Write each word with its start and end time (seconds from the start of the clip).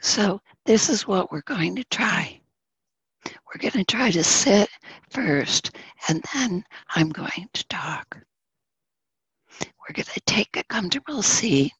So 0.00 0.40
this 0.64 0.88
is 0.88 1.06
what 1.06 1.30
we're 1.30 1.42
going 1.42 1.76
to 1.76 1.84
try. 1.84 2.40
We're 3.26 3.60
going 3.60 3.72
to 3.72 3.84
try 3.84 4.10
to 4.10 4.24
sit 4.24 4.68
first, 5.10 5.72
and 6.08 6.24
then 6.34 6.64
I'm 6.94 7.10
going 7.10 7.48
to 7.52 7.68
talk. 7.68 8.18
We're 9.60 9.94
going 9.94 10.06
to 10.06 10.20
take 10.26 10.56
a 10.56 10.64
comfortable 10.64 11.22
seat. 11.22 11.72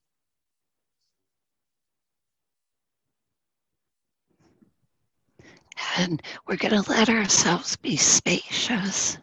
And 5.96 6.22
we're 6.46 6.56
going 6.56 6.82
to 6.82 6.90
let 6.90 7.08
ourselves 7.08 7.76
be 7.76 7.96
spacious 7.96 9.16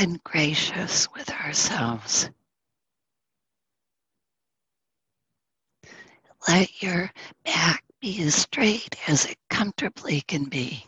and 0.00 0.22
gracious 0.24 1.08
with 1.12 1.30
ourselves. 1.30 2.30
Let 6.46 6.82
your 6.82 7.10
back 7.44 7.84
be 8.00 8.22
as 8.22 8.34
straight 8.34 8.96
as 9.08 9.24
it 9.24 9.38
comfortably 9.48 10.20
can 10.20 10.44
be. 10.44 10.84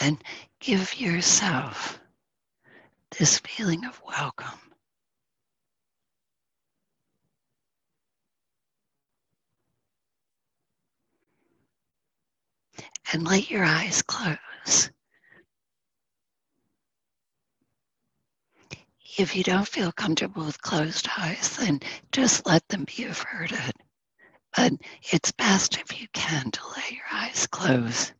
And 0.00 0.22
give 0.60 0.98
yourself 0.98 2.00
this 3.18 3.38
feeling 3.38 3.84
of 3.84 4.00
welcome. 4.06 4.58
And 13.12 13.24
let 13.24 13.50
your 13.50 13.64
eyes 13.64 14.02
close. 14.02 14.90
If 19.18 19.34
you 19.34 19.42
don't 19.42 19.66
feel 19.66 19.92
comfortable 19.92 20.44
with 20.46 20.62
closed 20.62 21.08
eyes, 21.18 21.56
then 21.56 21.80
just 22.12 22.46
let 22.46 22.66
them 22.68 22.84
be 22.84 23.04
averted. 23.04 23.72
But 24.56 24.74
it's 25.12 25.32
best 25.32 25.78
if 25.78 26.00
you 26.00 26.06
can 26.12 26.50
to 26.50 26.60
let 26.76 26.90
your 26.92 27.04
eyes 27.12 27.46
close. 27.46 28.12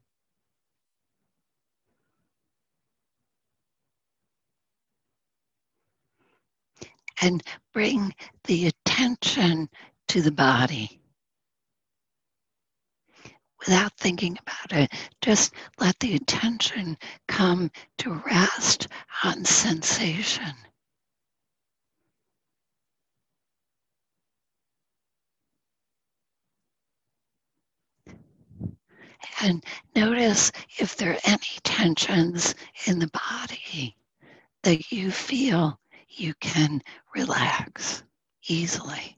And 7.23 7.43
bring 7.73 8.15
the 8.45 8.67
attention 8.67 9.69
to 10.09 10.23
the 10.23 10.33
body 10.33 11.01
without 13.61 13.97
thinking 13.97 14.39
about 14.39 14.73
it. 14.73 14.93
Just 15.21 15.53
let 15.79 15.99
the 16.01 16.15
attention 16.15 16.97
come 17.29 17.71
to 17.99 18.15
rest 18.27 18.89
on 19.23 19.45
sensation. 19.45 20.55
And 29.43 29.65
notice 29.95 30.53
if 30.79 30.97
there 30.97 31.13
are 31.13 31.21
any 31.25 31.59
tensions 31.63 32.55
in 32.87 32.99
the 32.99 33.09
body 33.09 33.97
that 34.63 34.93
you 34.93 35.11
feel 35.11 35.79
you 36.09 36.35
can 36.41 36.83
relax 37.15 38.03
easily. 38.49 39.17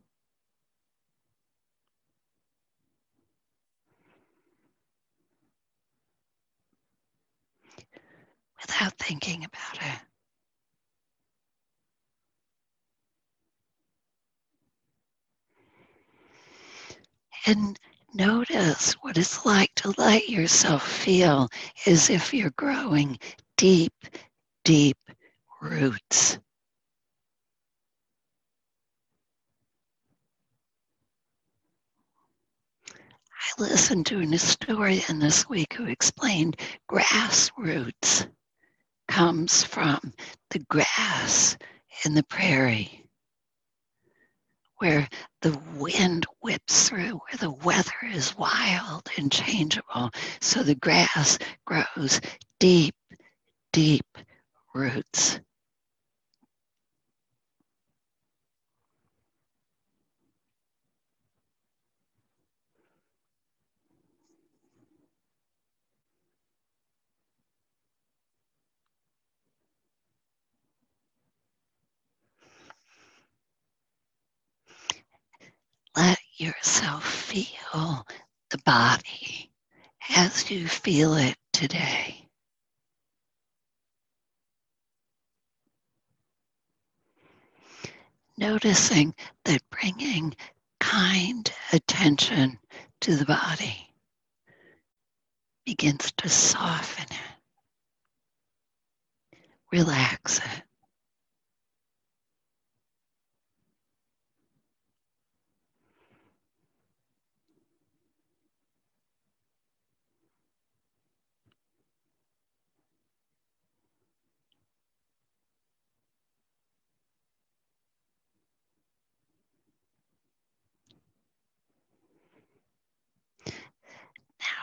Without 8.60 8.96
thinking 8.98 9.44
about 9.44 9.76
it. 9.76 10.00
And 17.46 17.78
Notice 18.14 18.92
what 19.00 19.16
it's 19.16 19.46
like 19.46 19.74
to 19.76 19.94
let 19.96 20.28
yourself 20.28 20.86
feel 20.86 21.48
as 21.86 22.10
if 22.10 22.34
you're 22.34 22.52
growing 22.58 23.18
deep, 23.56 23.94
deep 24.64 24.98
roots. 25.62 26.38
I 32.94 33.62
listened 33.62 34.04
to 34.06 34.20
a 34.20 34.26
historian 34.26 35.18
this 35.18 35.48
week 35.48 35.72
who 35.72 35.86
explained 35.86 36.60
grassroots 36.90 38.28
comes 39.08 39.64
from 39.64 40.12
the 40.50 40.58
grass 40.68 41.56
in 42.04 42.12
the 42.12 42.24
prairie 42.24 43.01
where 44.82 45.08
the 45.42 45.56
wind 45.76 46.26
whips 46.40 46.88
through, 46.88 47.12
where 47.12 47.38
the 47.38 47.52
weather 47.64 47.92
is 48.12 48.36
wild 48.36 49.08
and 49.16 49.30
changeable. 49.30 50.10
So 50.40 50.64
the 50.64 50.74
grass 50.74 51.38
grows 51.64 52.20
deep, 52.58 52.96
deep 53.72 54.18
roots. 54.74 55.38
Let 75.96 76.18
yourself 76.36 77.04
feel 77.04 78.06
the 78.50 78.58
body 78.64 79.50
as 80.16 80.50
you 80.50 80.66
feel 80.66 81.14
it 81.14 81.36
today. 81.52 82.28
Noticing 88.36 89.14
that 89.44 89.62
bringing 89.70 90.34
kind 90.80 91.52
attention 91.72 92.58
to 93.00 93.16
the 93.16 93.26
body 93.26 93.88
begins 95.64 96.12
to 96.16 96.28
soften 96.28 97.06
it, 97.10 97.18
relax 99.70 100.38
it. 100.38 100.62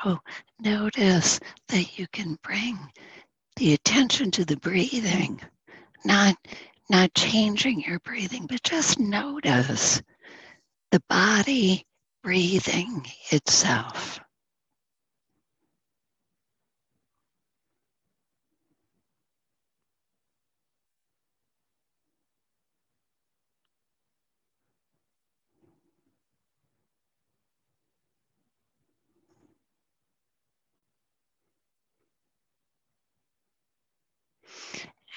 Now, 0.05 0.21
notice 0.59 1.39
that 1.67 1.97
you 1.97 2.07
can 2.11 2.37
bring 2.43 2.77
the 3.55 3.73
attention 3.73 4.31
to 4.31 4.45
the 4.45 4.57
breathing, 4.57 5.41
not, 6.05 6.35
not 6.89 7.13
changing 7.13 7.81
your 7.81 7.99
breathing, 7.99 8.45
but 8.47 8.63
just 8.63 8.99
notice 8.99 10.01
the 10.91 11.01
body 11.09 11.85
breathing 12.23 13.05
itself. 13.31 14.19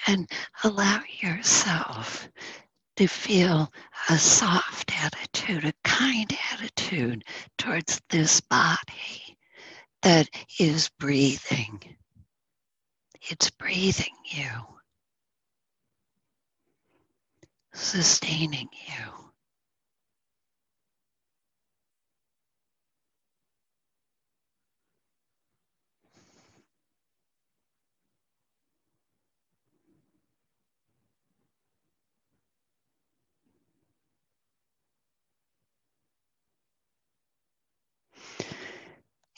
And 0.07 0.29
allow 0.63 1.01
yourself 1.21 2.27
to 2.97 3.07
feel 3.07 3.71
a 4.09 4.17
soft 4.17 4.91
attitude, 5.03 5.65
a 5.65 5.73
kind 5.83 6.35
attitude 6.51 7.23
towards 7.57 8.01
this 8.09 8.41
body 8.41 9.37
that 10.01 10.29
is 10.59 10.89
breathing. 10.99 11.81
It's 13.29 13.49
breathing 13.49 14.13
you, 14.25 14.49
sustaining 17.73 18.69
you. 18.87 19.22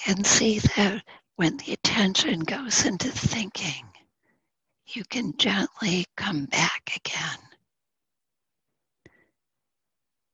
And 0.08 0.26
see 0.26 0.60
that 0.60 1.04
when 1.36 1.58
the 1.58 1.74
attention 1.74 2.42
goes 2.42 2.86
into 2.86 3.10
thinking, 3.10 3.86
you 4.88 5.04
can 5.06 5.36
gently 5.38 6.06
come 6.16 6.46
back 6.46 6.92
again 6.96 7.40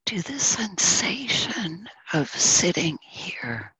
to 0.07 0.21
the 0.21 0.39
sensation 0.39 1.87
of 2.13 2.29
sitting 2.29 2.97
here 3.01 3.73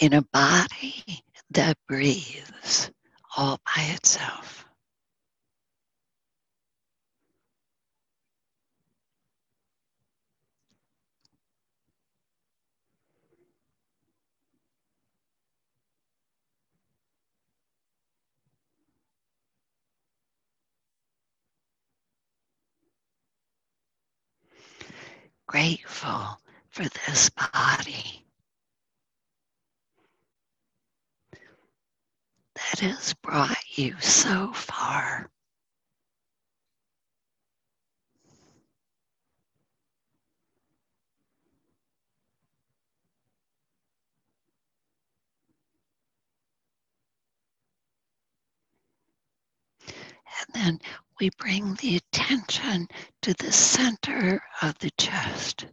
in 0.00 0.12
a 0.12 0.22
body 0.22 1.04
that 1.50 1.78
breathes 1.88 2.90
all 3.36 3.60
by 3.64 3.82
itself. 3.84 4.66
Grateful 25.52 26.40
for 26.70 26.84
this 27.06 27.28
body 27.28 28.24
that 32.54 32.80
has 32.80 33.12
brought 33.22 33.58
you 33.76 33.94
so 34.00 34.50
far. 34.54 35.28
And 50.26 50.54
then 50.54 50.80
we 51.22 51.30
bring 51.38 51.74
the 51.74 51.94
attention 51.94 52.88
to 53.20 53.32
the 53.34 53.52
center 53.52 54.42
of 54.60 54.76
the 54.80 54.90
chest, 54.98 55.66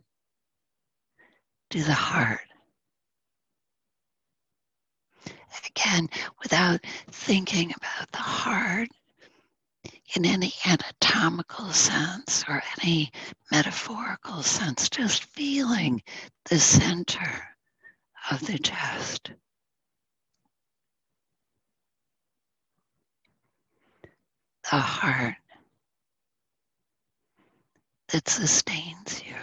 to 1.72 1.84
the 1.84 1.92
heart. 1.92 2.46
Again, 5.76 6.08
without 6.44 6.82
thinking 7.10 7.74
about 7.76 8.12
the 8.12 8.20
heart 8.20 8.90
in 10.16 10.24
any 10.24 10.54
anatomical 10.68 11.72
sense 11.72 12.46
or 12.48 12.62
any 12.84 13.12
metaphorical 13.52 14.44
sense, 14.44 14.88
just 14.88 15.24
feeling 15.24 16.04
the 16.46 16.60
center 16.60 17.48
of 18.30 18.46
the 18.46 18.60
chest. 18.60 19.32
The 24.72 24.78
heart 24.78 25.36
that 28.10 28.30
sustains 28.30 29.24
you. 29.26 29.34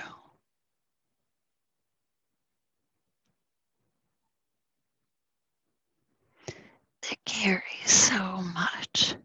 That 7.02 7.18
carries 7.24 7.64
so 7.86 8.40
much 8.54 9.16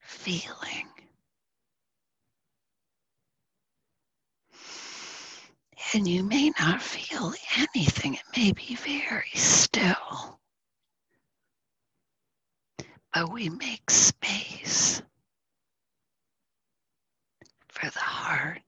feeling. 0.00 0.88
And 5.92 6.08
you 6.08 6.22
may 6.22 6.50
not 6.58 6.80
feel 6.80 7.34
anything, 7.58 8.14
it 8.14 8.22
may 8.34 8.52
be 8.52 8.74
very 8.76 9.30
still. 9.34 10.40
But 13.12 13.30
we 13.30 13.50
make 13.50 13.90
space 13.90 15.02
for 17.76 17.90
the 17.90 18.00
heart. 18.00 18.60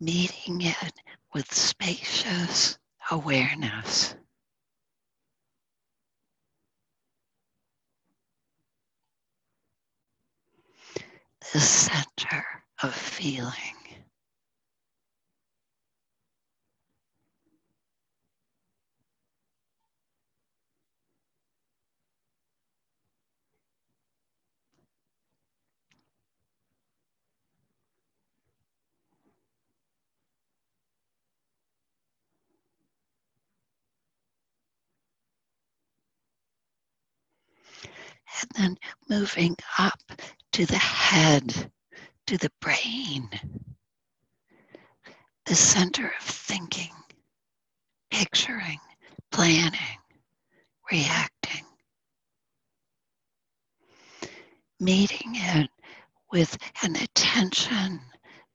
Meeting 0.00 0.62
it 0.62 0.94
with 1.34 1.52
spacious 1.54 2.78
awareness. 3.10 4.14
The 11.52 11.60
center 11.60 12.46
of 12.82 12.94
feeling. 12.94 13.79
And 38.42 38.50
then 38.64 38.78
moving 39.08 39.56
up 39.78 40.00
to 40.52 40.66
the 40.66 40.78
head, 40.78 41.70
to 42.26 42.38
the 42.38 42.50
brain, 42.60 43.28
the 45.46 45.54
center 45.54 46.06
of 46.06 46.24
thinking, 46.24 46.92
picturing, 48.10 48.78
planning, 49.30 49.98
reacting. 50.90 51.64
Meeting 54.78 55.32
it 55.34 55.70
with 56.32 56.56
an 56.82 56.96
attention 56.96 58.00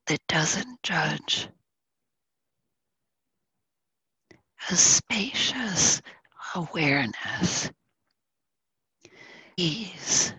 that 0.07 0.19
doesn't 0.27 0.81
judge, 0.81 1.47
a 4.69 4.75
spacious 4.75 6.01
awareness 6.56 7.69
ease 9.57 10.33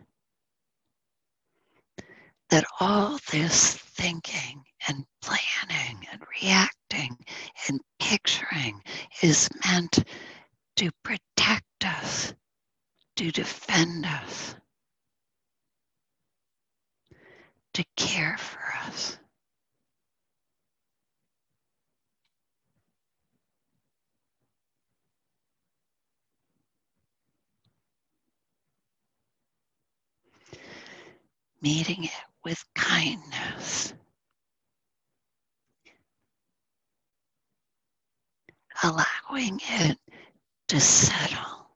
that 2.50 2.64
all 2.80 3.18
this 3.32 3.74
thinking 3.76 4.62
and 4.88 5.04
planning 5.20 6.06
and 6.12 6.22
reacting 6.42 7.16
and 7.68 7.80
picturing 7.98 8.80
is 9.22 9.48
meant 9.66 10.04
to 10.76 10.90
protect 11.02 11.64
us, 11.84 12.34
to 13.16 13.30
defend 13.32 14.06
us, 14.06 14.54
to 17.74 17.84
care 17.96 18.36
for 18.38 18.62
us. 18.86 19.18
Meeting 31.66 32.04
it 32.04 32.10
with 32.44 32.64
kindness. 32.76 33.92
Allowing 38.84 39.60
it 39.68 39.98
to 40.68 40.80
settle. 40.80 41.66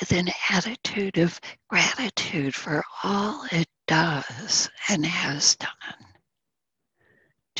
With 0.00 0.10
an 0.10 0.28
attitude 0.50 1.18
of 1.18 1.40
gratitude 1.68 2.52
for 2.56 2.82
all 3.04 3.46
it 3.52 3.68
does 3.86 4.68
and 4.88 5.06
has 5.06 5.54
done 5.54 6.09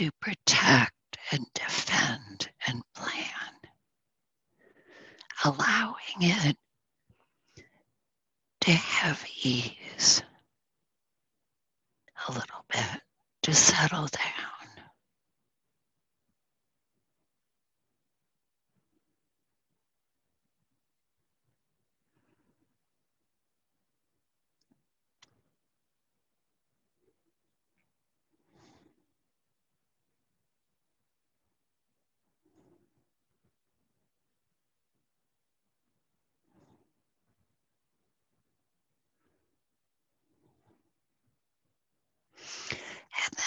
to 0.00 0.11
protect 0.19 0.95
and 1.30 1.45
defend 1.52 2.49
and 2.66 2.83
plan, 2.95 3.52
allowing 5.45 6.23
it 6.23 6.57
to 8.62 8.71
have 8.71 9.23
ease 9.42 10.23
a 12.28 12.33
little 12.33 12.64
bit, 12.71 13.02
to 13.42 13.52
settle 13.52 14.07
down. 14.07 14.50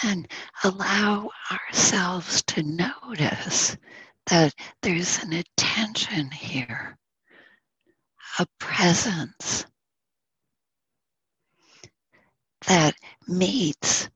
And 0.03 0.27
allow 0.63 1.29
ourselves 1.51 2.43
to 2.43 2.63
notice 2.63 3.77
that 4.27 4.53
there's 4.81 5.19
an 5.24 5.33
attention 5.33 6.31
here, 6.31 6.98
a 8.39 8.45
presence 8.60 9.65
that 12.67 12.95
meets 13.27 14.10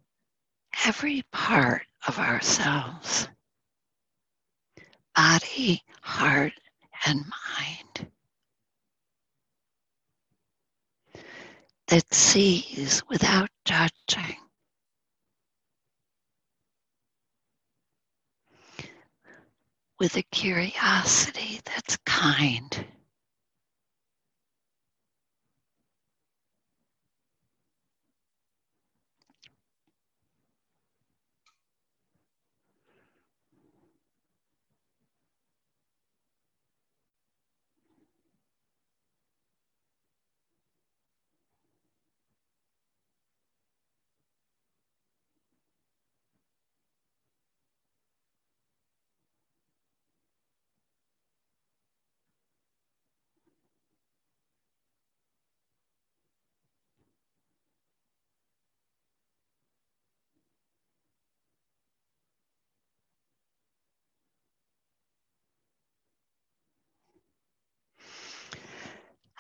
every 0.85 1.23
part 1.31 1.83
of 2.07 2.19
ourselves 2.19 3.27
body, 5.15 5.81
heart, 6.01 6.53
and 7.05 7.19
mind. 7.19 8.11
That 11.87 12.13
sees 12.13 13.01
without 13.09 13.49
judging. 13.65 14.37
With 19.99 20.15
a 20.15 20.21
curiosity 20.21 21.59
that's 21.65 21.97
kind. 22.05 22.85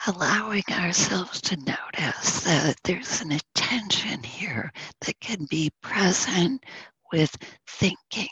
Allowing 0.07 0.63
ourselves 0.71 1.41
to 1.41 1.57
notice 1.57 2.41
that 2.41 2.75
there's 2.83 3.21
an 3.21 3.33
attention 3.33 4.23
here 4.23 4.71
that 5.01 5.19
can 5.19 5.45
be 5.49 5.69
present 5.81 6.63
with 7.11 7.35
thinking 7.67 8.27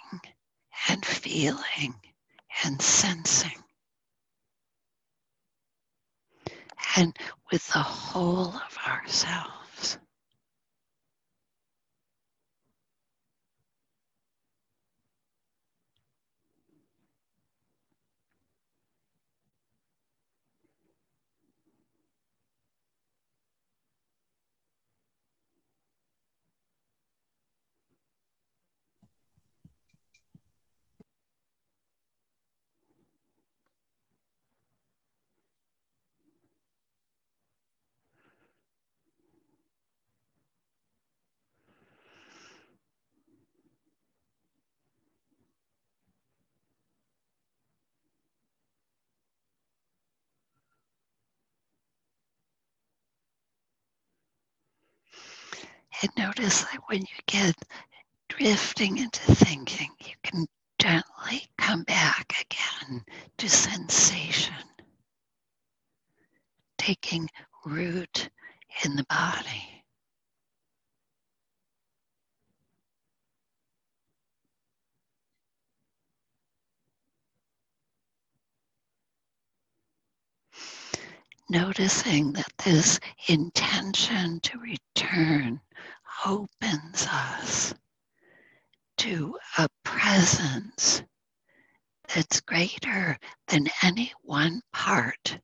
and 0.89 1.05
feeling 1.05 1.93
and 2.63 2.81
sensing. 2.81 3.51
And 6.97 7.15
with 7.51 7.67
the 7.67 7.79
whole 7.79 8.55
of 8.55 8.77
ourselves. 8.87 9.54
And 56.01 56.11
notice 56.17 56.61
that 56.61 56.79
when 56.87 57.01
you 57.01 57.17
get 57.25 57.55
drifting 58.29 58.97
into 58.97 59.21
thinking, 59.35 59.89
you 60.01 60.13
can 60.23 60.45
gently 60.79 61.47
come 61.57 61.83
back 61.83 62.33
again 62.41 63.03
to 63.37 63.49
sensation, 63.49 64.53
taking 66.77 67.29
root 67.65 68.29
in 68.83 68.95
the 68.95 69.05
body. 69.05 69.83
Noticing 81.49 82.33
that 82.33 82.51
this 82.65 82.99
intention 83.27 84.39
to 84.41 84.59
return 84.59 85.61
opens 86.25 87.07
us 87.11 87.73
to 88.97 89.37
a 89.57 89.67
presence 89.83 91.03
that's 92.13 92.41
greater 92.41 93.17
than 93.47 93.67
any 93.81 94.13
one 94.21 94.61
part. 94.71 95.39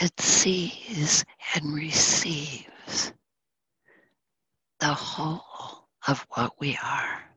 That 0.00 0.18
sees 0.20 1.24
and 1.54 1.74
receives 1.74 3.12
the 4.80 4.94
whole 4.94 5.88
of 6.08 6.26
what 6.30 6.58
we 6.58 6.78
are. 6.82 7.31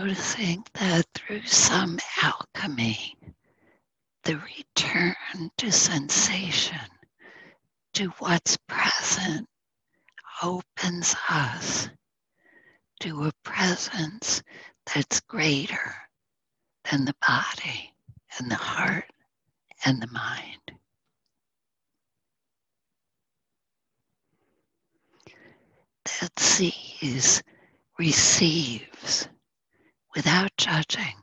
Noticing 0.00 0.64
that 0.72 1.04
through 1.14 1.42
some 1.44 1.98
alchemy, 2.22 3.14
the 4.24 4.40
return 4.56 5.50
to 5.58 5.70
sensation, 5.70 6.88
to 7.92 8.06
what's 8.18 8.56
present, 8.66 9.46
opens 10.42 11.14
us 11.28 11.90
to 13.00 13.24
a 13.24 13.32
presence 13.42 14.42
that's 14.86 15.20
greater 15.20 15.94
than 16.90 17.04
the 17.04 17.16
body 17.28 17.92
and 18.38 18.50
the 18.50 18.54
heart 18.54 19.04
and 19.84 20.00
the 20.00 20.06
mind. 20.06 20.72
That 26.22 26.40
sees, 26.40 27.42
receives, 27.98 29.28
without 30.14 30.50
judging. 30.56 31.14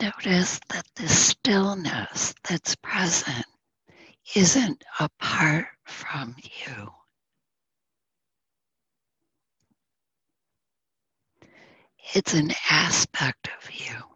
Notice 0.00 0.60
that 0.70 0.86
the 0.96 1.08
stillness 1.08 2.34
that's 2.48 2.76
present 2.76 3.46
isn't 4.34 4.84
apart 5.00 5.66
from 5.84 6.36
you. 6.66 6.90
It's 12.14 12.34
an 12.34 12.52
aspect 12.70 13.48
of 13.62 13.70
you. 13.70 14.07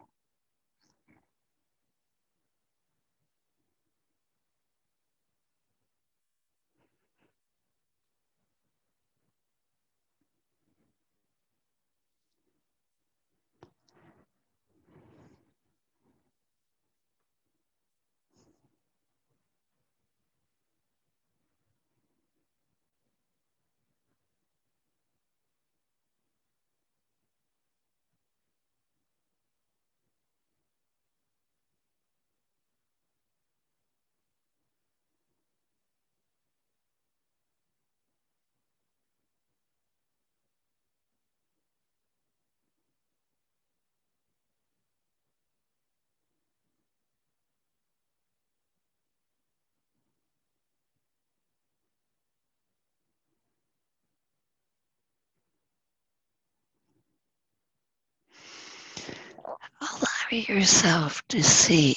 Yourself 60.33 61.21
to 61.29 61.43
see 61.43 61.95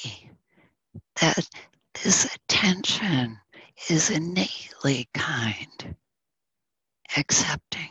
that 1.23 1.49
this 1.95 2.35
attention 2.35 3.39
is 3.89 4.11
innately 4.11 5.09
kind, 5.15 5.97
accepting. 7.17 7.89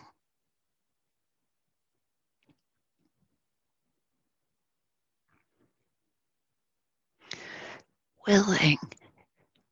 Willing 8.27 8.77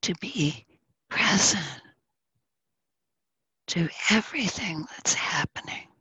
to 0.01 0.15
be 0.15 0.65
present 1.07 1.63
to 3.67 3.88
everything 4.09 4.88
that's 4.97 5.13
happening. 5.13 5.92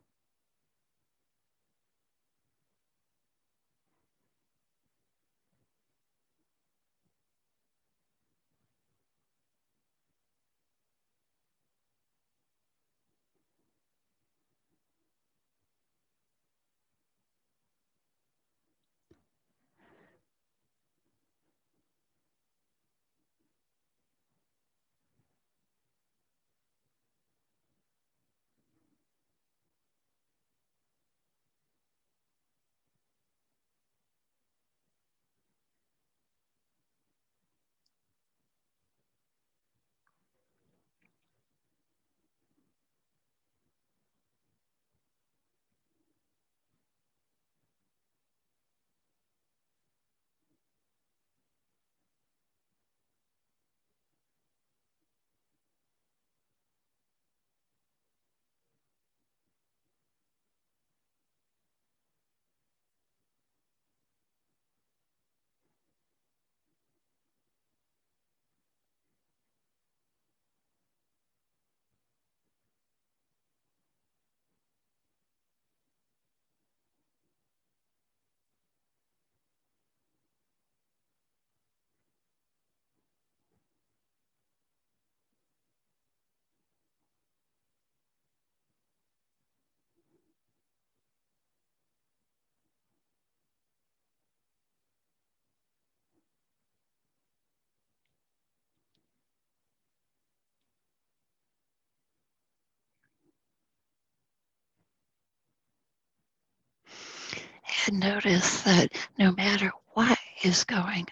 And 107.86 107.98
notice 108.00 108.62
that 108.62 108.92
no 109.18 109.32
matter 109.32 109.72
what 109.94 110.18
is 110.44 110.64
going 110.64 111.06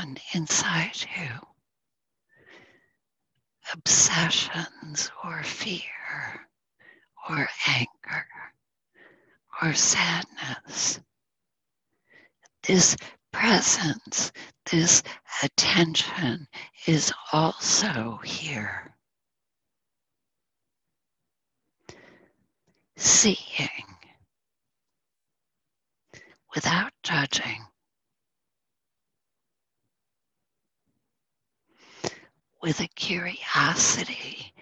on 0.00 0.16
inside 0.32 1.04
you, 1.16 1.30
obsessions 3.72 5.10
or 5.22 5.42
fear 5.42 6.48
or 7.28 7.48
anger 7.66 8.26
or 9.62 9.74
sadness, 9.74 11.00
this 12.62 12.96
presence, 13.32 14.32
this 14.70 15.02
attention 15.42 16.46
is 16.86 17.12
also 17.32 18.18
here. 18.24 18.94
Seeing 22.96 23.68
without 26.54 26.92
judging, 27.02 27.64
with 32.62 32.80
a 32.80 32.88
curiosity 32.88 34.52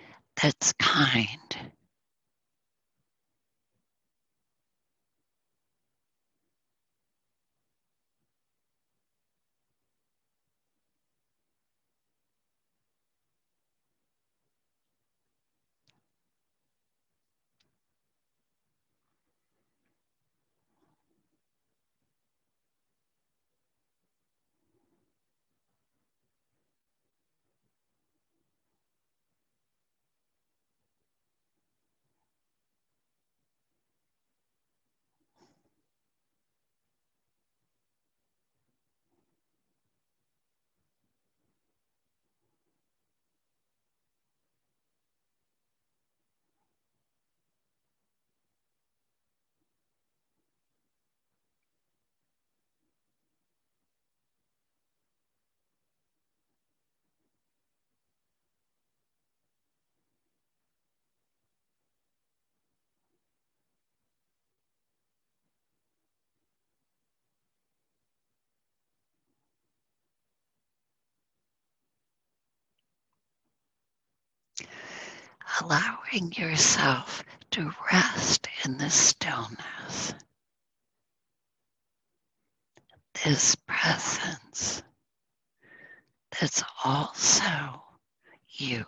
that's 0.41 0.73
kind. 0.75 1.57
Allowing 75.61 76.33
yourself 76.33 77.25
to 77.51 77.73
rest 77.93 78.49
in 78.65 78.79
the 78.79 78.91
stillness, 78.91 80.15
this 83.25 83.57
presence 83.67 84.83
that's 86.41 86.63
also 86.85 87.83
you. 88.49 88.85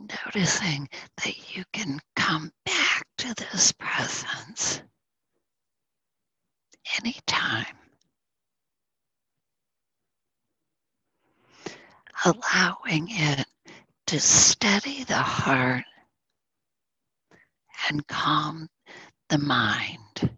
and 0.00 0.12
noticing 0.34 0.88
that 1.24 1.54
you 1.54 1.64
can 1.72 2.00
come 2.16 2.50
back 2.64 3.04
to 3.18 3.34
this 3.34 3.72
presence 3.72 4.82
anytime. 7.00 7.66
Allowing 12.24 13.08
it 13.10 13.46
to 14.06 14.20
steady 14.20 15.04
the 15.04 15.14
heart 15.14 15.84
and 17.88 18.06
calm 18.06 18.68
the 19.28 19.38
mind. 19.38 20.30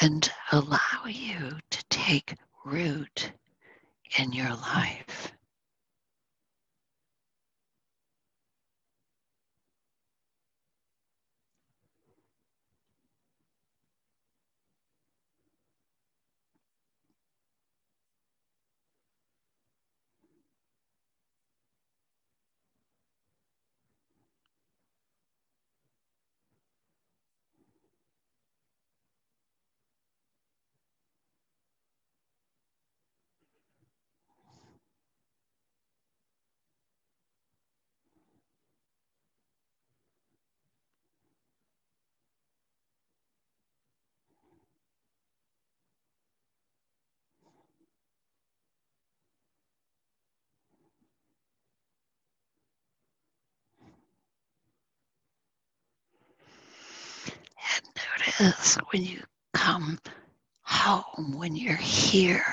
And 0.00 0.30
allow 0.52 1.06
you 1.06 1.58
to 1.70 1.84
take 1.90 2.34
root 2.64 3.32
in 4.18 4.32
your 4.32 4.50
life. 4.50 5.32
Notice 58.40 58.76
when 58.90 59.02
you 59.04 59.22
come 59.52 59.98
home, 60.62 61.36
when 61.36 61.56
you're 61.56 61.74
here 61.74 62.44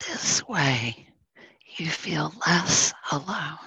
this 0.00 0.46
way, 0.48 1.06
you 1.76 1.86
feel 1.86 2.32
less 2.46 2.92
alone. 3.12 3.58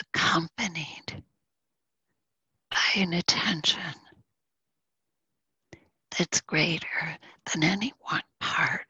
Accompanied 0.00 1.22
by 2.70 2.92
an 2.96 3.12
attention 3.12 3.94
that's 6.18 6.40
greater 6.40 7.18
than 7.52 7.62
any 7.62 7.92
one 8.00 8.22
part. 8.40 8.86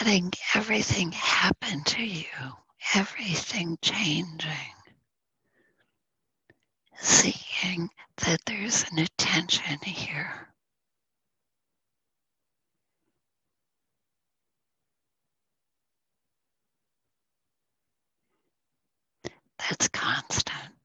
Letting 0.00 0.32
everything 0.54 1.12
happen 1.12 1.82
to 1.84 2.02
you, 2.02 2.24
everything 2.94 3.76
changing, 3.82 4.50
seeing 6.98 7.90
that 8.16 8.40
there's 8.46 8.84
an 8.92 9.00
attention 9.00 9.78
here. 9.82 10.48
That's 19.58 19.88
constant. 19.88 20.79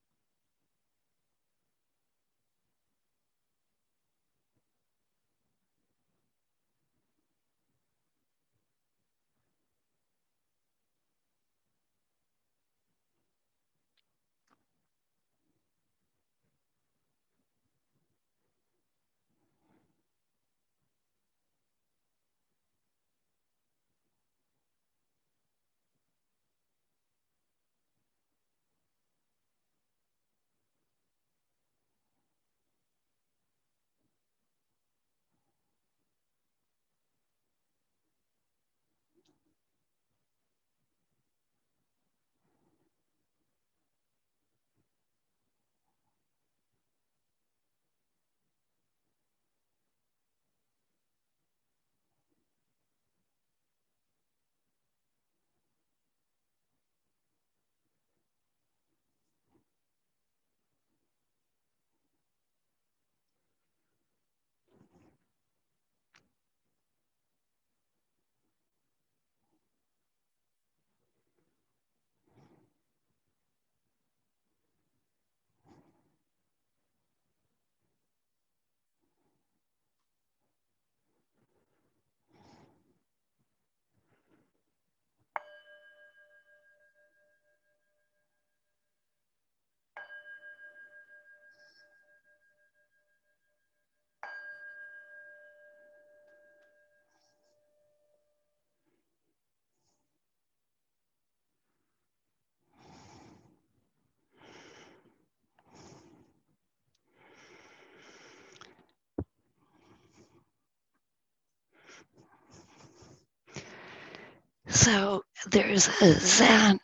So 114.85 115.23
there's 115.47 115.87
a 115.99 116.13
Zen 116.19 116.79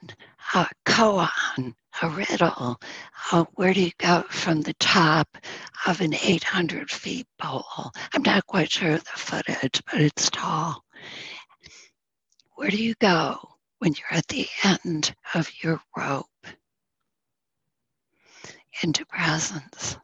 a 0.55 0.67
koan, 0.87 1.75
a 2.01 2.09
riddle. 2.09 2.81
Uh, 3.31 3.45
where 3.53 3.75
do 3.75 3.81
you 3.83 3.91
go 3.99 4.23
from 4.23 4.61
the 4.61 4.73
top 4.79 5.37
of 5.85 6.01
an 6.01 6.15
800 6.15 6.89
feet 6.89 7.27
pole? 7.37 7.91
I'm 8.11 8.23
not 8.23 8.47
quite 8.47 8.71
sure 8.71 8.93
of 8.93 9.03
the 9.03 9.11
footage, 9.11 9.83
but 9.85 10.01
it's 10.01 10.31
tall. 10.31 10.83
Where 12.55 12.71
do 12.71 12.83
you 12.83 12.95
go 12.99 13.37
when 13.77 13.93
you're 13.93 14.17
at 14.17 14.27
the 14.29 14.47
end 14.63 15.13
of 15.35 15.47
your 15.61 15.79
rope? 15.95 16.25
Into 18.81 19.05
presence. 19.05 19.95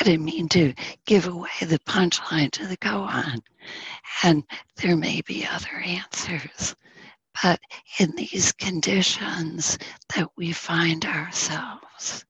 I 0.00 0.02
didn't 0.02 0.24
mean 0.24 0.48
to 0.48 0.74
give 1.04 1.28
away 1.28 1.50
the 1.60 1.78
punchline 1.78 2.50
to 2.50 2.66
the 2.66 2.76
koan. 2.76 3.42
And 4.24 4.42
there 4.82 4.96
may 4.96 5.20
be 5.20 5.46
other 5.46 5.76
answers. 5.76 6.74
But 7.42 7.60
in 7.98 8.12
these 8.12 8.52
conditions 8.52 9.78
that 10.14 10.28
we 10.36 10.52
find 10.52 11.04
ourselves, 11.04 12.24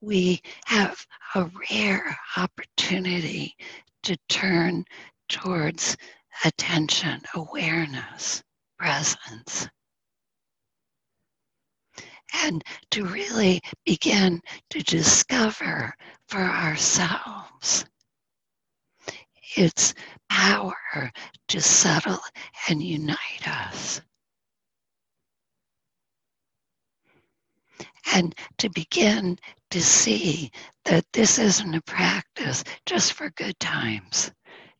we 0.00 0.42
have 0.66 1.06
a 1.34 1.50
rare 1.70 2.18
opportunity 2.36 3.56
to 4.02 4.16
turn 4.28 4.84
towards 5.28 5.96
attention, 6.44 7.22
awareness, 7.34 8.42
presence. 8.78 9.68
And 12.42 12.62
to 12.90 13.06
really 13.06 13.60
begin 13.86 14.42
to 14.70 14.82
discover 14.82 15.94
for 16.28 16.40
ourselves 16.40 17.86
its 19.56 19.94
power 20.28 21.10
to 21.48 21.60
settle 21.60 22.20
and 22.68 22.82
unite 22.82 23.46
us. 23.46 24.00
And 28.14 28.34
to 28.58 28.68
begin 28.70 29.38
to 29.70 29.82
see 29.82 30.50
that 30.84 31.04
this 31.12 31.38
isn't 31.38 31.74
a 31.74 31.82
practice 31.82 32.62
just 32.86 33.14
for 33.14 33.30
good 33.30 33.58
times, 33.58 34.30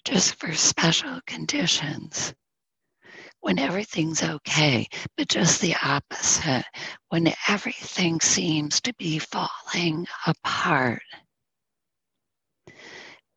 just 0.05 0.35
for 0.37 0.53
special 0.55 1.21
conditions, 1.27 2.35
when 3.41 3.59
everything's 3.59 4.23
okay, 4.23 4.87
but 5.17 5.29
just 5.29 5.61
the 5.61 5.75
opposite, 5.83 6.65
when 7.09 7.33
everything 7.49 8.21
seems 8.21 8.81
to 8.83 8.95
be 8.95 9.19
falling 9.19 10.07
apart 10.27 11.03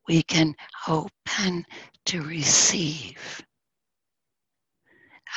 we 0.08 0.24
can 0.24 0.56
open 0.88 1.65
to 2.06 2.22
receive 2.22 3.43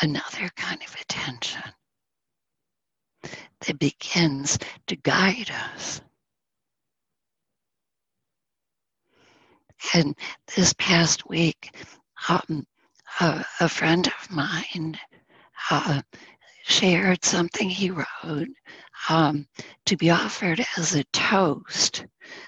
another 0.02 0.48
kind 0.56 0.80
of 0.86 0.94
attention 1.00 1.62
that 3.66 3.78
begins 3.78 4.58
to 4.86 4.96
guide 4.96 5.50
us. 5.74 6.00
And 9.94 10.14
this 10.54 10.74
past 10.78 11.28
week, 11.28 11.74
um, 12.28 12.66
a, 13.20 13.44
a, 13.60 13.68
friend 13.68 14.06
of 14.06 14.30
mine 14.30 14.98
uh, 15.70 16.02
shared 16.64 17.24
something 17.24 17.68
he 17.68 17.90
wrote 17.90 18.48
um, 19.08 19.46
to 19.86 19.96
be 19.96 20.10
offered 20.10 20.64
as 20.76 20.94
a 20.94 21.04
toast 21.04 22.04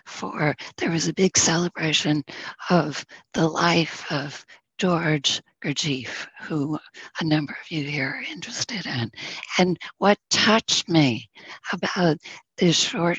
for 0.07 0.55
there 0.79 0.91
was 0.91 1.09
a 1.09 1.15
big 1.15 1.37
celebration 1.37 2.23
of 2.71 3.05
the 3.35 3.49
life 3.49 4.11
of 4.11 4.45
George 4.79 5.41
Gurdjieff, 5.63 6.27
who 6.43 6.79
a 7.21 7.25
number 7.25 7.53
of 7.53 7.71
you 7.71 7.85
here 7.85 8.09
are 8.09 8.33
interested 8.33 8.85
in. 8.85 9.11
And 9.59 9.79
what 9.99 10.19
touched 10.31 10.89
me 10.89 11.29
about 11.73 12.19
this 12.57 12.77
short 12.77 13.19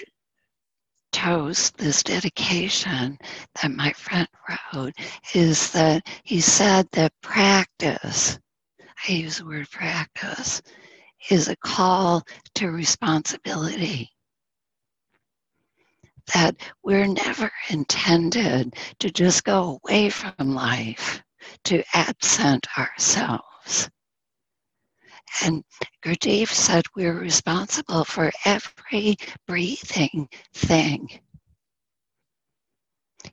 toast, 1.14 1.78
this 1.78 2.04
dedication 2.04 3.18
that 3.62 3.72
my 3.72 3.94
friend 3.94 4.28
wrote, 4.74 4.94
is 5.34 5.72
that 5.72 6.06
he 6.24 6.42
said 6.42 6.88
that 6.92 7.14
practice, 7.22 8.38
I 9.08 9.12
use 9.12 9.38
the 9.38 9.46
word 9.46 9.70
practice, 9.70 10.62
is 11.30 11.48
a 11.48 11.56
call 11.56 12.24
to 12.56 12.72
responsibility. 12.72 14.10
That 16.34 16.56
we're 16.84 17.08
never 17.08 17.52
intended 17.70 18.76
to 19.00 19.12
just 19.12 19.44
go 19.44 19.82
away 19.84 20.10
from 20.10 20.56
life, 20.56 21.22
to 21.66 21.84
absent 21.94 22.68
ourselves. 22.78 23.90
And 25.44 25.64
Gurdjieff 26.04 26.50
said 26.50 26.86
we're 26.96 27.18
responsible 27.20 28.06
for 28.06 28.32
every 28.46 29.18
breathing 29.48 30.30
thing. 30.54 31.10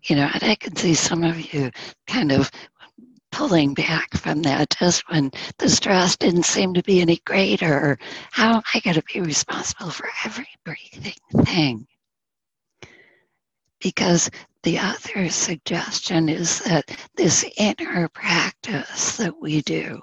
You 0.05 0.17
know, 0.17 0.31
and 0.33 0.43
I 0.43 0.55
can 0.55 0.75
see 0.77 0.95
some 0.95 1.23
of 1.25 1.53
you 1.53 1.71
kind 2.07 2.33
of 2.33 2.51
pulling 3.31 3.75
back 3.75 4.17
from 4.17 4.43
that 4.43 4.71
just 4.79 5.09
when 5.11 5.31
the 5.59 5.69
stress 5.69 6.17
didn't 6.17 6.45
seem 6.45 6.75
to 6.75 6.83
be 6.83 7.01
any 7.01 7.21
greater. 7.25 7.99
How 8.31 8.57
am 8.57 8.63
I 8.75 8.81
going 8.81 8.97
to 8.97 9.03
be 9.13 9.21
responsible 9.21 9.91
for 9.91 10.09
every 10.25 10.49
breathing 10.65 11.45
thing? 11.45 11.87
Because 13.81 14.31
the 14.63 14.79
other 14.79 15.31
suggestion 15.31 16.29
is 16.29 16.61
that 16.61 16.91
this 17.17 17.45
inner 17.57 18.09
practice 18.09 19.17
that 19.17 19.41
we 19.41 19.63
do, 19.63 20.01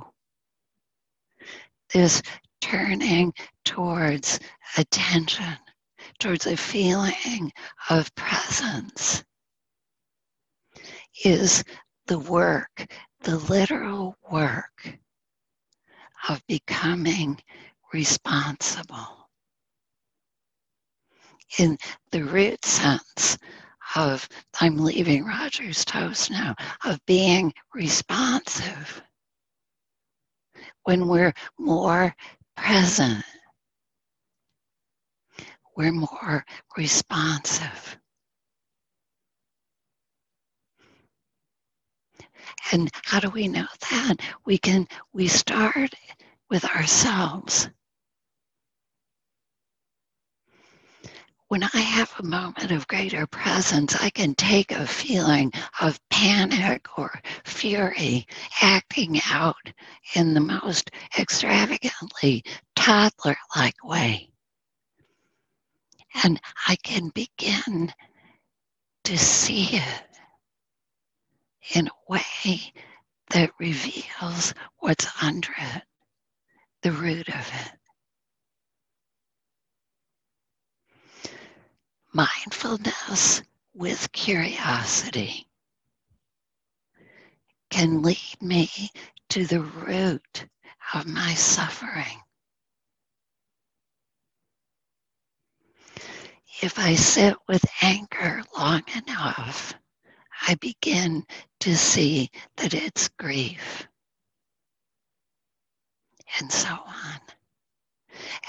this 1.93 2.21
turning 2.59 3.33
towards 3.63 4.39
attention, 4.77 5.57
towards 6.19 6.47
a 6.47 6.57
feeling 6.57 7.51
of 7.89 8.13
presence, 8.15 9.23
is 11.23 11.63
the 12.07 12.19
work 12.19 12.87
the 13.21 13.37
literal 13.37 14.15
work 14.31 14.97
of 16.29 16.45
becoming 16.47 17.37
responsible. 17.93 19.29
In 21.57 21.77
the 22.11 22.23
root 22.23 22.63
sense 22.63 23.37
of 23.95 24.27
I'm 24.59 24.77
leaving 24.77 25.25
Roger's 25.25 25.85
toast 25.85 26.31
now, 26.31 26.55
of 26.83 26.99
being 27.05 27.53
responsive. 27.73 29.01
When 30.83 31.07
we're 31.07 31.33
more 31.59 32.15
present, 32.55 33.23
we're 35.75 35.91
more 35.91 36.45
responsive. 36.77 37.97
And 42.71 42.89
how 43.03 43.19
do 43.19 43.29
we 43.29 43.47
know 43.47 43.67
that? 43.91 44.15
We 44.45 44.57
can, 44.57 44.87
we 45.13 45.27
start 45.27 45.93
with 46.49 46.65
ourselves. 46.65 47.69
When 51.49 51.63
I 51.63 51.77
have 51.79 52.13
a 52.19 52.23
moment 52.23 52.71
of 52.71 52.89
greater 52.89 53.25
presence, 53.25 53.95
I 53.95 54.09
can 54.09 54.35
take 54.35 54.71
a 54.71 54.85
feeling 54.85 55.53
of 55.79 55.99
panic 56.09 56.97
or 56.97 57.21
fury 57.45 58.27
acting 58.61 59.21
out 59.29 59.71
in 60.13 60.33
the 60.33 60.41
most 60.41 60.91
extravagantly 61.17 62.43
toddler 62.75 63.37
like 63.55 63.81
way. 63.81 64.29
And 66.23 66.41
I 66.67 66.75
can 66.75 67.09
begin 67.09 67.93
to 69.05 69.17
see 69.17 69.77
it 69.77 70.05
in 71.75 71.87
a 71.87 72.11
way 72.11 72.73
that 73.29 73.51
reveals 73.57 74.53
what's 74.79 75.07
under 75.23 75.53
it, 75.57 75.83
the 76.81 76.91
root 76.91 77.29
of 77.29 77.51
it. 77.53 77.71
Mindfulness 82.17 83.43
with 83.75 84.11
curiosity 84.11 85.45
can 87.69 88.01
lead 88.01 88.41
me 88.41 88.71
to 89.29 89.45
the 89.45 89.61
root 89.61 90.47
of 90.95 91.05
my 91.05 91.35
suffering. 91.35 92.19
If 96.63 96.79
I 96.79 96.95
sit 96.95 97.35
with 97.47 97.63
anger 97.83 98.41
long 98.57 98.81
enough, 98.95 99.75
I 100.47 100.55
begin 100.55 101.23
to 101.59 101.77
see 101.77 102.31
that 102.55 102.73
it's 102.73 103.09
grief. 103.09 103.87
And 106.39 106.51
so 106.51 106.69
on. 106.69 107.21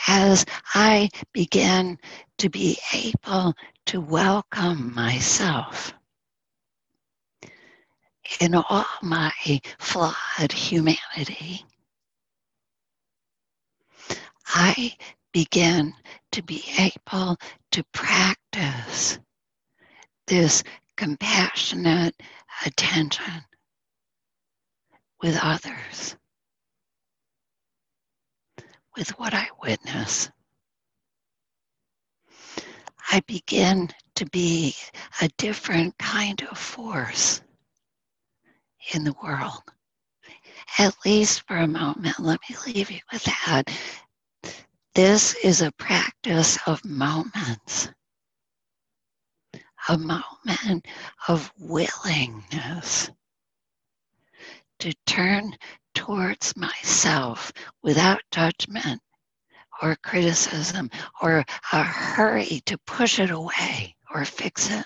As 0.07 0.47
I 0.75 1.11
begin 1.35 1.99
to 2.39 2.49
be 2.49 2.79
able 2.93 3.55
to 3.87 4.01
welcome 4.01 4.95
myself 4.95 5.93
in 8.41 8.55
all 8.55 8.87
my 9.03 9.33
flawed 9.79 10.53
humanity, 10.53 11.65
I 14.47 14.93
begin 15.33 15.95
to 16.33 16.43
be 16.43 16.63
able 16.79 17.37
to 17.73 17.85
practice 17.93 19.19
this 20.27 20.63
compassionate 20.97 22.15
attention 22.67 23.45
with 25.23 25.39
others, 25.43 26.17
with 28.97 29.11
what 29.19 29.35
I 29.35 29.49
witness. 29.63 30.31
I 33.11 33.21
begin 33.21 33.91
to 34.17 34.27
be 34.27 34.75
a 35.23 35.29
different 35.39 35.97
kind 35.99 36.43
of 36.43 36.59
force 36.59 37.41
in 38.93 39.05
the 39.05 39.15
world. 39.23 39.63
At 40.79 40.95
least 41.05 41.43
for 41.47 41.57
a 41.57 41.67
moment, 41.67 42.19
let 42.19 42.41
me 42.49 42.57
leave 42.67 42.91
you 42.91 43.01
with 43.13 43.25
that. 43.25 43.71
This 44.95 45.35
is 45.37 45.63
a 45.63 45.73
practice 45.73 46.59
of 46.67 46.85
moments, 46.85 47.89
a 49.89 49.97
moment 49.97 50.87
of 51.29 51.51
willingness 51.59 53.11
to 54.81 54.93
turn 55.07 55.57
towards 55.95 56.57
myself 56.57 57.53
without 57.83 58.21
judgment 58.31 59.01
or 59.83 59.97
criticism 59.97 60.91
or 61.23 61.45
a 61.73 61.83
hurry 61.83 62.63
to 62.67 62.79
push 62.79 63.19
it 63.19 63.31
away 63.31 63.95
or 64.15 64.25
fix 64.25 64.71
it 64.71 64.85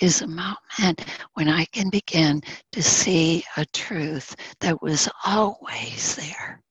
is 0.00 0.20
a 0.20 0.26
moment 0.26 1.04
when 1.34 1.48
I 1.48 1.64
can 1.66 1.88
begin 1.90 2.42
to 2.72 2.82
see 2.82 3.44
a 3.56 3.64
truth 3.66 4.36
that 4.60 4.82
was 4.82 5.08
always 5.24 6.16
there. 6.16 6.62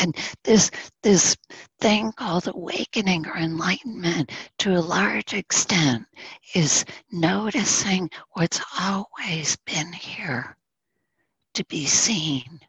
And 0.00 0.16
this, 0.44 0.70
this 1.02 1.36
thing 1.80 2.12
called 2.12 2.46
awakening 2.46 3.26
or 3.26 3.36
enlightenment, 3.36 4.30
to 4.58 4.76
a 4.76 4.80
large 4.80 5.34
extent, 5.34 6.06
is 6.54 6.84
noticing 7.10 8.08
what's 8.34 8.60
always 8.78 9.56
been 9.66 9.92
here 9.92 10.56
to 11.54 11.64
be 11.64 11.86
seen 11.86 12.60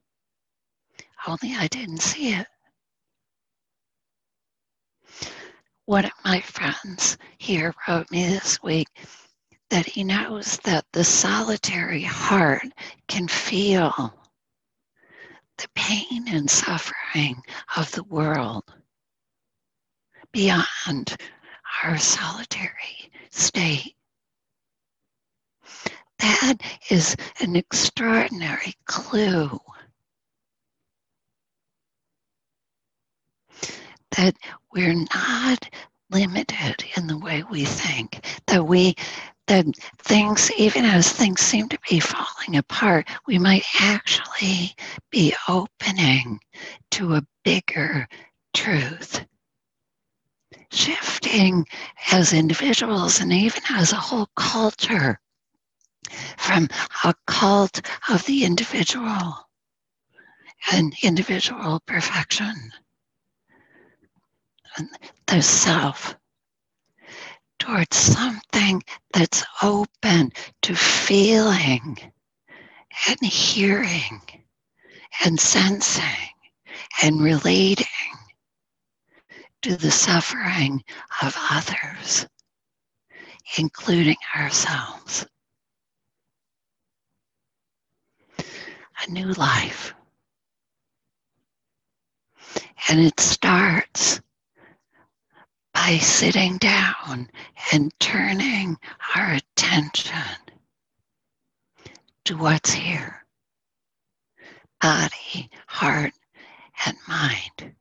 only 1.28 1.56
I 1.56 1.68
didn't 1.68 2.02
see 2.02 2.34
it. 2.34 2.48
One 5.86 6.06
of 6.06 6.12
my 6.24 6.40
friends 6.42 7.18
here 7.38 7.74
wrote 7.88 8.10
me 8.12 8.28
this 8.28 8.62
week 8.64 8.88
that 9.70 9.86
he 9.86 10.04
knows 10.04 10.58
that 10.64 10.86
the 10.94 11.04
solitary 11.04 12.04
heart 12.04 12.68
can 13.08 13.28
feel 13.28 14.14
the 15.58 15.68
pain 15.76 16.28
and 16.28 16.50
suffering 16.50 17.42
of 17.78 17.92
the 17.92 18.04
world 18.04 18.64
beyond 20.32 21.18
our 21.84 21.98
solitary 21.98 23.12
state. 23.30 23.96
That 26.20 26.58
is 26.90 27.16
an 27.40 27.56
extraordinary 27.56 28.74
clue 28.86 29.60
that 34.18 34.36
we're 34.74 34.94
not 34.94 35.70
limited 36.12 36.84
in 36.98 37.08
the 37.08 37.18
way 37.18 37.44
we 37.50 37.66
think, 37.66 38.26
that 38.48 38.66
we 38.66 38.96
that 39.48 39.66
things, 39.98 40.52
even 40.58 40.86
as 40.86 41.12
things 41.12 41.42
seem 41.42 41.68
to 41.68 41.80
be 41.90 42.00
falling 42.00 42.56
apart, 42.56 43.08
we 43.28 43.38
might 43.38 43.64
actually 43.80 44.74
be 45.10 45.36
opening 45.50 46.40
to 46.92 47.16
a 47.16 47.26
bigger 47.44 48.08
truth. 48.54 49.26
Shifting 50.72 51.66
as 52.12 52.32
individuals 52.32 53.20
and 53.20 53.34
even 53.34 53.62
as 53.72 53.92
a 53.92 53.98
whole 53.98 54.30
culture 54.38 55.20
from 56.38 56.70
a 57.04 57.14
cult 57.28 57.82
of 58.10 58.26
the 58.26 58.46
individual 58.46 59.50
and 60.72 60.94
individual 61.04 61.82
perfection 61.86 62.72
the 65.28 65.42
self 65.42 66.16
towards 67.60 67.96
something 67.96 68.82
that's 69.14 69.44
open 69.62 70.32
to 70.62 70.76
feeling 70.76 71.98
and 73.08 73.20
hearing 73.22 74.22
and 75.24 75.40
sensing 75.40 76.04
and 77.04 77.22
relating 77.22 77.86
to 79.62 79.76
the 79.78 79.92
suffering 79.92 80.84
of 81.22 81.36
others, 81.52 82.26
including 83.58 84.18
ourselves. 84.36 85.26
A 88.40 89.12
new 89.12 89.32
life. 89.34 89.94
And 92.90 93.00
it 93.00 93.20
starts 93.20 94.20
by 95.74 95.98
sitting 95.98 96.58
down 96.58 97.30
and 97.74 97.92
turning 98.00 98.78
our 99.16 99.34
attention 99.34 100.16
to 102.26 102.38
what's 102.38 102.72
here 102.74 103.22
body, 104.82 105.50
heart, 105.68 106.14
and 106.86 106.98
mind. 107.08 107.76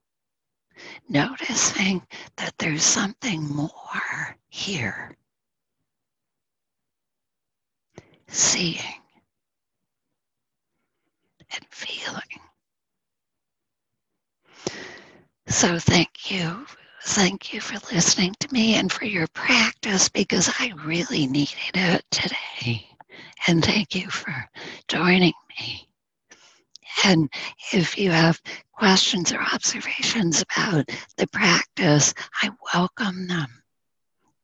Noticing 1.09 2.03
that 2.37 2.55
there's 2.59 2.85
something 2.85 3.43
more 3.49 4.37
here. 4.49 5.17
Seeing 8.29 8.79
and 11.53 11.67
feeling. 11.71 12.21
So, 15.49 15.79
thank 15.79 16.31
you 16.31 16.67
Thank 17.03 17.55
you 17.55 17.61
for 17.61 17.95
listening 17.95 18.35
to 18.41 18.53
me 18.53 18.75
and 18.75 18.93
for 18.93 19.07
your 19.07 19.27
practice 19.29 20.09
because 20.11 20.53
I 20.59 20.73
really 20.85 21.27
needed 21.27 21.57
it 21.75 22.05
today. 22.11 22.87
And 23.47 23.65
thank 23.65 23.95
you 23.95 24.11
for 24.11 24.35
joining 24.87 25.33
me. 25.59 25.89
And 27.05 27.33
if 27.73 27.97
you 27.97 28.11
have 28.11 28.41
questions 28.73 29.33
or 29.33 29.41
observations 29.41 30.43
about 30.43 30.91
the 31.17 31.27
practice, 31.29 32.13
I 32.43 32.51
welcome 32.75 33.27
them. 33.27 33.63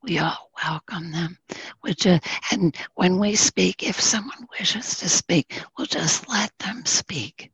We 0.03 0.19
all 0.19 0.51
welcome 0.65 1.13
them. 1.13 1.37
Which, 1.83 2.07
uh, 2.07 2.21
and 2.53 2.75
when 2.95 3.19
we 3.19 3.35
speak, 3.35 3.83
if 3.83 4.01
someone 4.01 4.47
wishes 4.59 4.99
to 4.99 5.11
speak, 5.11 5.63
we'll 5.77 5.87
just 5.87 6.29
let 6.29 6.53
them 6.59 6.87
speak 6.87 7.51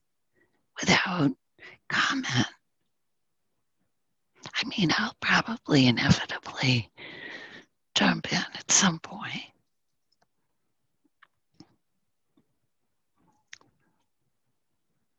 without 0.81 1.33
comment. 1.89 2.47
I 4.55 4.65
mean, 4.77 4.91
I'll 4.97 5.17
probably 5.21 5.87
inevitably 5.87 6.91
jump 7.95 8.33
in 8.33 8.39
at 8.55 8.71
some 8.71 8.99
point. 8.99 9.43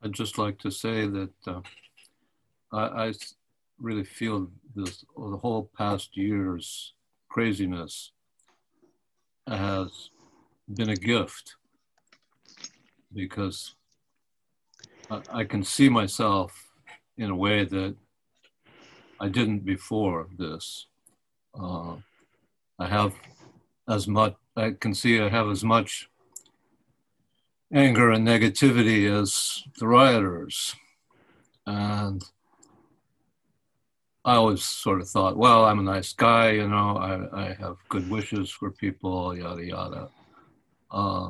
I'd 0.04 0.12
just 0.12 0.38
like 0.38 0.60
to 0.60 0.72
say 0.72 1.08
that 1.08 1.32
uh, 1.48 1.62
I, 2.72 3.08
I, 3.08 3.14
really 3.80 4.04
feel 4.04 4.50
this 4.76 5.04
the 5.18 5.38
whole 5.38 5.70
past 5.78 6.16
year's 6.16 6.94
craziness 7.30 8.12
has 9.48 10.10
been 10.74 10.90
a 10.90 10.96
gift 10.96 11.56
because 13.14 13.76
I, 15.10 15.22
I 15.32 15.44
can 15.44 15.64
see 15.64 15.90
myself 15.90 16.72
in 17.18 17.30
a 17.30 17.36
way 17.36 17.66
that 17.66 17.96
I 19.24 19.30
didn't 19.30 19.64
before 19.64 20.28
this. 20.38 20.88
Uh, 21.58 21.96
I 22.78 22.88
have 22.88 23.14
as 23.88 24.06
much, 24.06 24.36
I 24.58 24.72
can 24.72 24.94
see 24.94 25.22
I 25.22 25.30
have 25.30 25.50
as 25.50 25.64
much 25.64 26.10
anger 27.74 28.12
and 28.12 28.28
negativity 28.28 29.10
as 29.10 29.64
the 29.80 29.88
rioters. 29.88 30.76
And 31.66 32.22
I 34.26 34.34
always 34.36 34.62
sort 34.66 35.00
of 35.00 35.08
thought, 35.08 35.38
well, 35.38 35.64
I'm 35.64 35.80
a 35.80 35.84
nice 35.84 36.12
guy, 36.12 36.52
you 36.52 36.68
know, 36.68 36.98
I, 36.98 37.46
I 37.46 37.54
have 37.54 37.78
good 37.88 38.10
wishes 38.10 38.50
for 38.52 38.72
people, 38.72 39.38
yada, 39.38 39.64
yada. 39.64 40.10
Uh, 40.92 41.30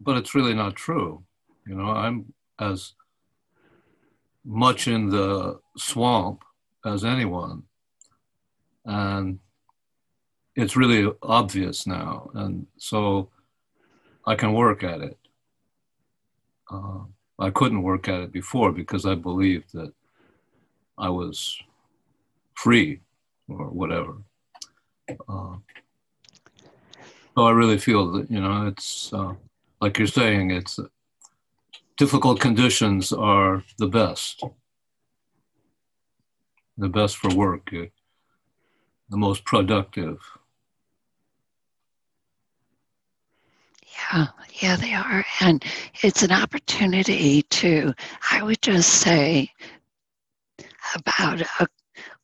but 0.00 0.16
it's 0.16 0.34
really 0.34 0.54
not 0.54 0.74
true. 0.74 1.22
You 1.66 1.74
know, 1.74 1.90
I'm 1.90 2.32
as 2.58 2.94
much 4.42 4.88
in 4.88 5.10
the 5.10 5.60
swamp 5.76 6.44
as 6.84 7.04
anyone. 7.04 7.64
And 8.84 9.38
it's 10.56 10.76
really 10.76 11.12
obvious 11.22 11.86
now, 11.86 12.30
and 12.34 12.66
so 12.76 13.30
I 14.26 14.34
can 14.34 14.52
work 14.52 14.82
at 14.82 15.00
it. 15.00 15.18
Uh, 16.70 17.00
I 17.38 17.50
couldn't 17.50 17.82
work 17.82 18.08
at 18.08 18.20
it 18.20 18.32
before 18.32 18.72
because 18.72 19.06
I 19.06 19.14
believed 19.14 19.72
that 19.72 19.92
I 20.98 21.08
was 21.08 21.58
free 22.54 23.00
or 23.48 23.66
whatever. 23.66 24.18
Uh, 25.28 25.56
so 27.34 27.46
I 27.46 27.50
really 27.52 27.78
feel 27.78 28.12
that 28.12 28.30
you 28.30 28.40
know 28.40 28.66
it's 28.66 29.12
uh, 29.12 29.34
like 29.80 29.98
you're 29.98 30.06
saying 30.06 30.50
it's 30.50 30.78
difficult 31.96 32.40
conditions 32.40 33.12
are 33.12 33.64
the 33.78 33.86
best, 33.86 34.42
the 36.76 36.88
best 36.88 37.16
for 37.16 37.34
work, 37.34 37.70
uh, 37.72 37.86
the 39.08 39.16
most 39.16 39.44
productive. 39.44 40.18
Yeah, 44.12 44.28
yeah, 44.62 44.76
they 44.76 44.94
are. 44.94 45.24
And 45.40 45.64
it's 46.02 46.22
an 46.22 46.32
opportunity 46.32 47.42
to, 47.42 47.92
I 48.30 48.42
would 48.42 48.62
just 48.62 48.88
say, 48.88 49.50
about 50.94 51.40
a, 51.60 51.68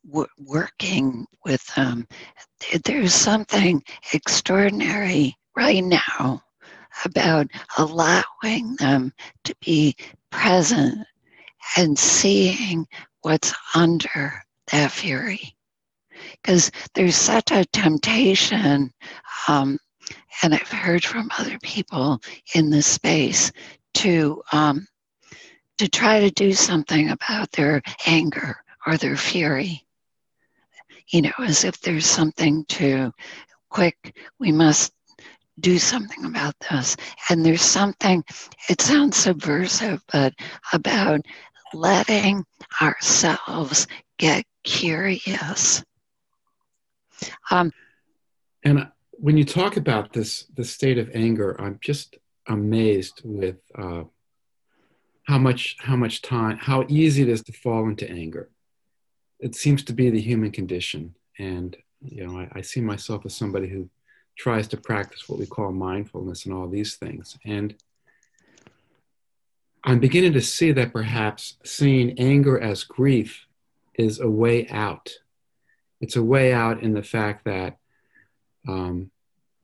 w- 0.05 0.27
working 0.39 1.25
with 1.45 1.65
them. 1.75 2.07
There's 2.83 3.13
something 3.13 3.83
extraordinary 4.13 5.35
right 5.55 5.83
now 5.83 6.41
about 7.05 7.47
allowing 7.77 8.75
them 8.77 9.13
to 9.43 9.55
be 9.61 9.95
present 10.31 11.05
and 11.77 11.97
seeing 11.97 12.87
what's 13.27 13.53
under 13.75 14.41
that 14.71 14.89
fury. 14.89 15.53
Because 16.41 16.71
there's 16.95 17.17
such 17.17 17.51
a 17.51 17.65
temptation, 17.65 18.93
um, 19.49 19.77
and 20.41 20.53
I've 20.55 20.71
heard 20.71 21.03
from 21.03 21.29
other 21.37 21.59
people 21.61 22.21
in 22.55 22.69
this 22.69 22.87
space 22.87 23.51
to 23.95 24.41
um, 24.53 24.87
to 25.77 25.89
try 25.89 26.21
to 26.21 26.31
do 26.31 26.53
something 26.53 27.09
about 27.09 27.51
their 27.51 27.81
anger 28.05 28.55
or 28.85 28.95
their 28.95 29.17
fury. 29.17 29.85
You 31.09 31.23
know, 31.23 31.33
as 31.39 31.65
if 31.65 31.81
there's 31.81 32.05
something 32.05 32.63
to 32.69 33.11
quick, 33.69 34.15
we 34.39 34.53
must 34.53 34.93
do 35.59 35.77
something 35.77 36.23
about 36.23 36.55
this. 36.71 36.95
And 37.29 37.45
there's 37.45 37.61
something, 37.61 38.23
it 38.69 38.79
sounds 38.79 39.17
subversive, 39.17 40.01
but 40.13 40.33
about 40.71 41.21
letting 41.73 42.43
ourselves 42.81 43.87
get 44.17 44.45
curious. 44.63 45.83
Um, 47.51 47.71
and 48.63 48.87
when 49.11 49.37
you 49.37 49.45
talk 49.45 49.77
about 49.77 50.13
this, 50.13 50.45
the 50.55 50.63
state 50.63 50.97
of 50.97 51.09
anger, 51.13 51.59
I'm 51.59 51.79
just 51.81 52.17
amazed 52.47 53.21
with 53.23 53.57
uh, 53.75 54.03
how 55.23 55.37
much, 55.37 55.77
how 55.79 55.95
much 55.95 56.21
time, 56.21 56.57
how 56.57 56.85
easy 56.87 57.23
it 57.23 57.29
is 57.29 57.43
to 57.43 57.53
fall 57.53 57.87
into 57.87 58.09
anger. 58.09 58.49
It 59.39 59.55
seems 59.55 59.83
to 59.85 59.93
be 59.93 60.09
the 60.09 60.21
human 60.21 60.51
condition, 60.51 61.15
and 61.37 61.75
you 62.01 62.25
know, 62.25 62.39
I, 62.39 62.49
I 62.53 62.61
see 62.61 62.81
myself 62.81 63.25
as 63.25 63.35
somebody 63.35 63.67
who 63.67 63.89
tries 64.37 64.67
to 64.69 64.77
practice 64.77 65.27
what 65.27 65.39
we 65.39 65.45
call 65.45 65.71
mindfulness 65.71 66.45
and 66.45 66.53
all 66.53 66.67
these 66.67 66.95
things. 66.95 67.37
And 67.45 67.75
I'm 69.87 69.99
beginning 69.99 70.33
to 70.33 70.41
see 70.41 70.73
that 70.73 70.91
perhaps 70.91 71.55
seeing 71.63 72.19
anger 72.19 72.59
as 72.59 72.83
grief 72.83 73.47
is 73.95 74.19
a 74.19 74.29
way 74.29 74.67
out. 74.67 75.13
It's 76.01 76.17
a 76.17 76.23
way 76.23 76.51
out 76.51 76.83
in 76.83 76.93
the 76.93 77.01
fact 77.01 77.45
that 77.45 77.77
um, 78.67 79.11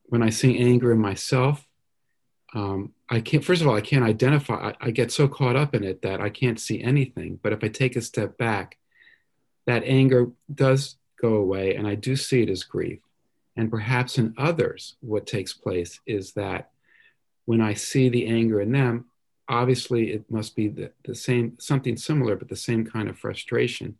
when 0.04 0.22
I 0.22 0.30
see 0.30 0.58
anger 0.58 0.92
in 0.92 0.98
myself, 0.98 1.68
um, 2.54 2.94
I 3.10 3.20
can't, 3.20 3.44
first 3.44 3.60
of 3.60 3.68
all, 3.68 3.76
I 3.76 3.82
can't 3.82 4.02
identify, 4.02 4.54
I, 4.54 4.86
I 4.86 4.90
get 4.92 5.12
so 5.12 5.28
caught 5.28 5.56
up 5.56 5.74
in 5.74 5.84
it 5.84 6.00
that 6.00 6.22
I 6.22 6.30
can't 6.30 6.58
see 6.58 6.82
anything. 6.82 7.38
But 7.42 7.52
if 7.52 7.62
I 7.62 7.68
take 7.68 7.94
a 7.94 8.00
step 8.00 8.38
back, 8.38 8.78
that 9.66 9.84
anger 9.84 10.30
does 10.54 10.96
go 11.20 11.34
away 11.34 11.74
and 11.74 11.86
I 11.86 11.96
do 11.96 12.16
see 12.16 12.40
it 12.40 12.48
as 12.48 12.62
grief. 12.62 13.00
And 13.56 13.70
perhaps 13.70 14.16
in 14.16 14.32
others, 14.38 14.96
what 15.00 15.26
takes 15.26 15.52
place 15.52 16.00
is 16.06 16.32
that 16.32 16.70
when 17.44 17.60
I 17.60 17.74
see 17.74 18.08
the 18.08 18.26
anger 18.26 18.62
in 18.62 18.72
them, 18.72 19.04
obviously 19.48 20.12
it 20.12 20.30
must 20.30 20.56
be 20.56 20.68
the, 20.68 20.92
the 21.04 21.14
same, 21.14 21.58
something 21.58 21.96
similar, 21.96 22.36
but 22.36 22.48
the 22.48 22.56
same 22.56 22.84
kind 22.84 23.08
of 23.08 23.18
frustration 23.18 23.96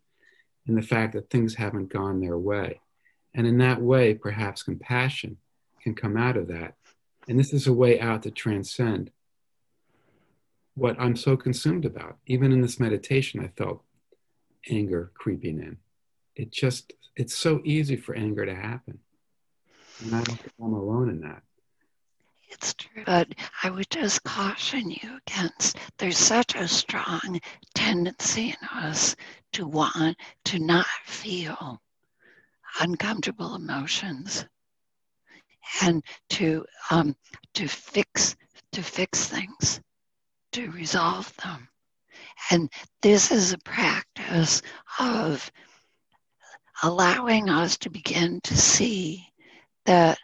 in 0.67 0.75
the 0.75 0.81
fact 0.81 1.13
that 1.13 1.29
things 1.29 1.55
haven't 1.55 1.93
gone 1.93 2.19
their 2.19 2.37
way. 2.37 2.81
And 3.33 3.45
in 3.45 3.57
that 3.59 3.81
way, 3.81 4.13
perhaps 4.13 4.63
compassion 4.63 5.37
can 5.81 5.93
come 5.93 6.17
out 6.17 6.37
of 6.37 6.47
that. 6.47 6.75
And 7.27 7.39
this 7.39 7.53
is 7.53 7.67
a 7.67 7.73
way 7.73 7.99
out 7.99 8.23
to 8.23 8.31
transcend 8.31 9.11
what 10.75 10.99
I'm 10.99 11.15
so 11.15 11.37
consumed 11.37 11.85
about. 11.85 12.17
Even 12.25 12.51
in 12.51 12.61
this 12.61 12.79
meditation, 12.79 13.39
I 13.39 13.47
felt 13.57 13.83
anger 14.69 15.11
creeping 15.13 15.59
in. 15.59 15.77
It 16.35 16.51
just, 16.51 16.93
it's 17.15 17.35
so 17.35 17.61
easy 17.63 17.95
for 17.95 18.15
anger 18.15 18.45
to 18.45 18.55
happen. 18.55 18.99
And 20.03 20.15
I 20.15 20.21
don't 20.23 20.37
think 20.37 20.53
I'm 20.61 20.73
alone 20.73 21.09
in 21.09 21.21
that. 21.21 21.43
It's 22.49 22.73
true, 22.73 23.03
but 23.05 23.27
I 23.63 23.69
would 23.69 23.89
just 23.89 24.23
caution 24.23 24.89
you 24.89 25.19
against 25.27 25.77
there's 25.97 26.17
such 26.17 26.55
a 26.55 26.67
strong 26.67 27.39
tendency 27.73 28.49
in 28.49 28.67
us 28.67 29.15
to 29.53 29.67
want 29.67 30.17
to 30.45 30.59
not 30.59 30.87
feel 31.05 31.81
uncomfortable 32.79 33.55
emotions 33.55 34.45
and 35.81 36.03
to 36.29 36.65
um, 36.91 37.15
to 37.53 37.67
fix 37.67 38.35
to 38.71 38.83
fix 38.83 39.27
things, 39.27 39.79
to 40.51 40.69
resolve 40.71 41.33
them. 41.37 41.69
And 42.51 42.69
this 43.01 43.31
is 43.31 43.53
a 43.53 43.57
practice 43.59 44.61
of 44.99 45.51
allowing 46.83 47.49
us 47.49 47.77
to 47.77 47.89
begin 47.89 48.41
to 48.41 48.57
see 48.57 49.25
that 49.85 50.17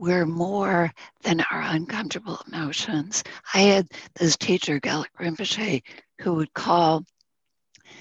we're 0.00 0.26
more 0.26 0.90
than 1.22 1.40
our 1.50 1.60
uncomfortable 1.60 2.40
emotions. 2.50 3.22
I 3.52 3.60
had 3.60 3.88
this 4.14 4.36
teacher, 4.36 4.80
Gelek 4.80 5.12
Rinpoche, 5.20 5.82
who 6.20 6.34
would 6.34 6.52
call 6.54 7.04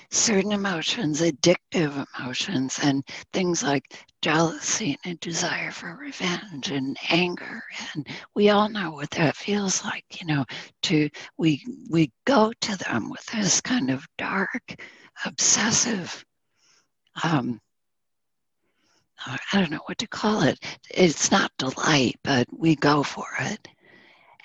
certain 0.09 0.53
emotions 0.53 1.21
addictive 1.21 2.05
emotions 2.17 2.79
and 2.81 3.03
things 3.33 3.61
like 3.63 3.83
jealousy 4.21 4.97
and 5.03 5.19
desire 5.19 5.71
for 5.71 5.95
revenge 5.95 6.71
and 6.71 6.97
anger 7.09 7.61
and 7.93 8.07
we 8.35 8.49
all 8.49 8.69
know 8.69 8.91
what 8.91 9.09
that 9.11 9.35
feels 9.35 9.83
like 9.83 10.03
you 10.19 10.25
know 10.27 10.43
to 10.81 11.09
we 11.37 11.63
we 11.89 12.11
go 12.25 12.51
to 12.59 12.75
them 12.77 13.09
with 13.09 13.25
this 13.27 13.61
kind 13.61 13.89
of 13.89 14.05
dark 14.17 14.75
obsessive 15.25 16.25
um, 17.23 17.59
I 19.25 19.37
don't 19.53 19.71
know 19.71 19.81
what 19.85 19.97
to 19.99 20.07
call 20.07 20.43
it. 20.43 20.59
It's 20.89 21.31
not 21.31 21.51
delight, 21.57 22.17
but 22.23 22.47
we 22.51 22.75
go 22.75 23.03
for 23.03 23.27
it. 23.39 23.67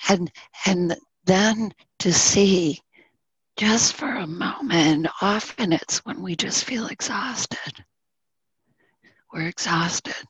And 0.08 0.30
and 0.66 0.96
then 1.24 1.72
to 2.00 2.12
see 2.12 2.80
just 3.56 3.94
for 3.94 4.08
a 4.08 4.26
moment, 4.26 5.06
often 5.22 5.72
it's 5.72 6.04
when 6.04 6.22
we 6.22 6.34
just 6.34 6.64
feel 6.64 6.88
exhausted. 6.88 7.84
We're 9.32 9.48
exhausted 9.48 10.26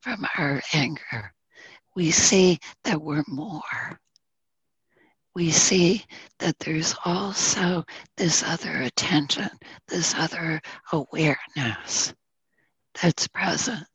from 0.00 0.26
our 0.38 0.62
anger. 0.72 1.34
We 1.94 2.10
see 2.10 2.58
that 2.84 3.00
we're 3.00 3.24
more. 3.28 4.00
We 5.34 5.50
see 5.50 6.04
that 6.38 6.58
there's 6.58 6.94
also 7.04 7.84
this 8.16 8.42
other 8.42 8.82
attention, 8.82 9.50
this 9.88 10.14
other 10.14 10.60
awareness 10.92 12.14
that's 13.00 13.28
present. 13.28 13.86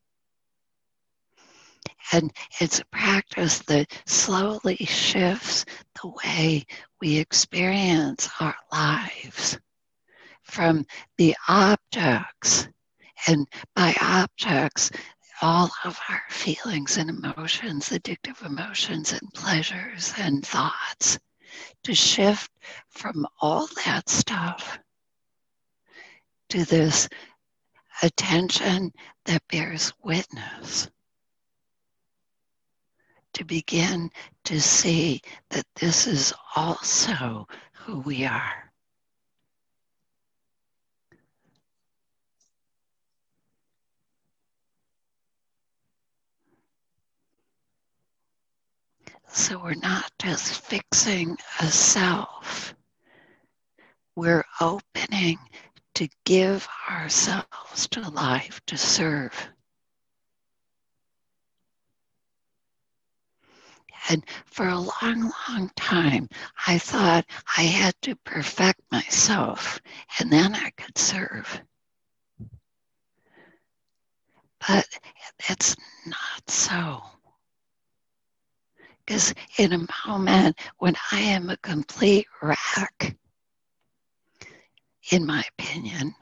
And 2.11 2.31
it's 2.59 2.79
a 2.79 2.85
practice 2.85 3.59
that 3.59 3.91
slowly 4.05 4.77
shifts 4.77 5.65
the 6.01 6.11
way 6.23 6.65
we 6.99 7.17
experience 7.17 8.29
our 8.39 8.55
lives 8.71 9.59
from 10.43 10.85
the 11.17 11.35
objects. 11.47 12.67
And 13.27 13.47
by 13.75 13.93
objects, 14.01 14.91
all 15.41 15.69
of 15.85 15.99
our 16.09 16.21
feelings 16.29 16.97
and 16.97 17.09
emotions, 17.09 17.89
addictive 17.89 18.43
emotions 18.45 19.13
and 19.13 19.33
pleasures 19.33 20.13
and 20.17 20.45
thoughts, 20.45 21.19
to 21.83 21.93
shift 21.93 22.51
from 22.89 23.27
all 23.41 23.67
that 23.85 24.09
stuff 24.09 24.79
to 26.49 26.65
this 26.65 27.07
attention 28.03 28.91
that 29.25 29.41
bears 29.49 29.93
witness 30.03 30.89
to 33.33 33.43
begin 33.43 34.09
to 34.43 34.59
see 34.59 35.21
that 35.49 35.65
this 35.75 36.07
is 36.07 36.33
also 36.55 37.47
who 37.73 37.99
we 37.99 38.25
are. 38.25 38.69
So 49.31 49.59
we're 49.59 49.75
not 49.75 50.11
just 50.19 50.61
fixing 50.65 51.37
a 51.59 51.67
self, 51.67 52.73
we're 54.15 54.43
opening 54.59 55.37
to 55.99 56.07
give 56.23 56.65
ourselves 56.89 57.89
to 57.91 57.99
life, 58.11 58.61
to 58.65 58.77
serve. 58.77 59.49
And 64.07 64.23
for 64.45 64.69
a 64.69 64.79
long, 64.79 65.29
long 65.49 65.69
time, 65.75 66.29
I 66.65 66.77
thought 66.77 67.25
I 67.57 67.63
had 67.63 67.95
to 68.03 68.15
perfect 68.15 68.79
myself 68.89 69.81
and 70.17 70.31
then 70.31 70.55
I 70.55 70.69
could 70.77 70.97
serve. 70.97 71.59
But 74.65 74.87
it's 75.49 75.75
not 76.05 76.49
so. 76.49 77.01
Because 79.05 79.33
in 79.57 79.73
a 79.73 80.07
moment 80.07 80.57
when 80.77 80.95
I 81.11 81.19
am 81.19 81.49
a 81.49 81.57
complete 81.57 82.27
wreck, 82.41 83.17
in 85.11 85.25
my 85.25 85.43
opinion, 85.57 86.13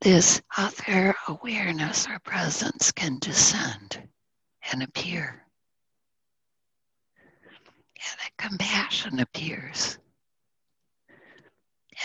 this 0.00 0.40
other 0.56 1.14
awareness 1.28 2.06
or 2.08 2.18
presence 2.20 2.92
can 2.92 3.18
descend 3.18 4.08
and 4.72 4.82
appear. 4.82 5.44
And 7.16 8.20
a 8.26 8.48
compassion 8.48 9.18
appears. 9.20 9.98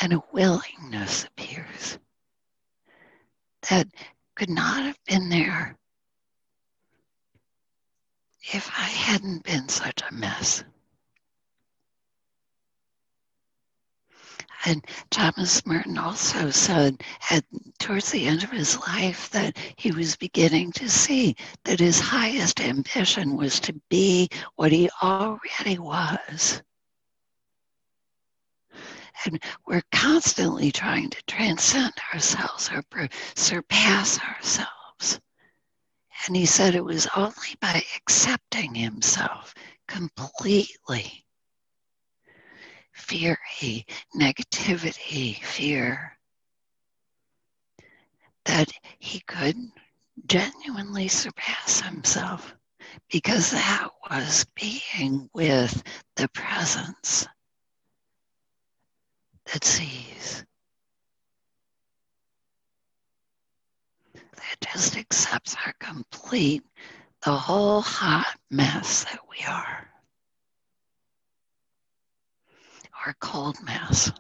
And 0.02 0.14
a 0.14 0.24
willingness 0.34 1.24
appears 1.24 1.98
that 3.70 3.88
could 4.36 4.50
not 4.50 4.84
have 4.84 5.00
been 5.06 5.30
there 5.30 5.78
if 8.54 8.70
I 8.78 8.84
hadn't 8.84 9.44
been 9.44 9.70
such 9.70 10.02
a 10.02 10.14
mess. 10.14 10.64
And 14.68 14.84
Thomas 15.12 15.64
Merton 15.68 16.00
also 16.00 16.50
said 16.50 17.04
at 17.30 17.46
towards 17.78 18.10
the 18.10 18.26
end 18.26 18.44
of 18.44 18.50
his 18.50 18.80
life 18.80 19.30
that 19.30 19.58
he 19.76 19.92
was 19.92 20.16
beginning 20.16 20.72
to 20.74 20.90
see 20.90 21.36
that 21.66 21.80
his 21.80 22.00
highest 22.00 22.60
ambition 22.60 23.36
was 23.38 23.60
to 23.60 23.74
be 23.90 24.28
what 24.56 24.72
he 24.72 24.90
already 25.04 25.78
was. 25.78 26.64
And 29.26 29.42
we're 29.68 29.84
constantly 29.92 30.72
trying 30.72 31.12
to 31.12 31.24
transcend 31.28 31.94
ourselves 32.14 32.72
or 32.72 32.84
surpass 33.36 34.20
ourselves. 34.20 35.20
And 36.26 36.36
he 36.36 36.48
said 36.48 36.74
it 36.74 36.84
was 36.84 37.08
only 37.16 37.56
by 37.62 37.84
accepting 37.98 38.74
himself 38.74 39.54
completely 39.88 41.25
fear, 42.96 43.38
negativity, 44.16 45.44
fear, 45.44 46.18
that 48.46 48.72
he 49.00 49.20
could 49.22 49.58
genuinely 50.26 51.08
surpass 51.08 51.82
himself 51.82 52.56
because 53.12 53.52
that 53.52 53.90
was 54.10 54.46
being 54.56 55.30
with 55.34 55.84
the 56.16 56.28
presence 56.30 57.28
that 59.52 59.64
sees. 59.64 60.46
That 64.14 64.74
just 64.74 64.98
accepts 64.98 65.56
our 65.66 65.74
complete, 65.80 66.64
the 67.24 67.32
whole 67.32 67.82
hot 67.82 68.38
mess 68.50 69.04
that 69.06 69.20
we 69.30 69.44
are. 69.46 69.85
Or 73.06 73.16
cold 73.20 73.58
mass. 73.64 74.12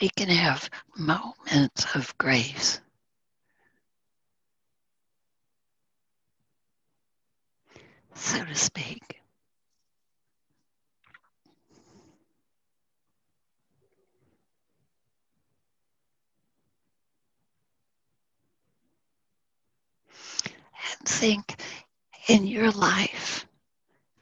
we 0.00 0.10
can 0.10 0.28
have 0.28 0.68
moments 0.96 1.86
of 1.94 2.16
grace. 2.18 2.80
So 8.14 8.44
to 8.44 8.54
speak. 8.54 9.15
And 20.90 21.08
think 21.08 21.60
in 22.28 22.46
your 22.46 22.70
life, 22.70 23.46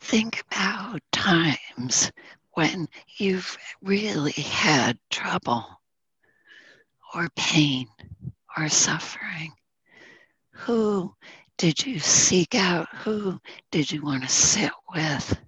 think 0.01 0.43
about 0.51 1.01
times 1.13 2.11
when 2.53 2.89
you've 3.19 3.57
really 3.83 4.33
had 4.33 4.99
trouble 5.11 5.81
or 7.15 7.29
pain 7.37 7.89
or 8.57 8.69
suffering? 8.69 9.53
Who 10.51 11.15
did 11.57 11.85
you 11.85 11.99
seek 11.99 12.55
out? 12.55 12.89
Who 12.97 13.41
did 13.71 13.91
you 13.91 14.03
want 14.03 14.23
to 14.23 14.29
sit 14.29 14.73
with? 14.93 15.39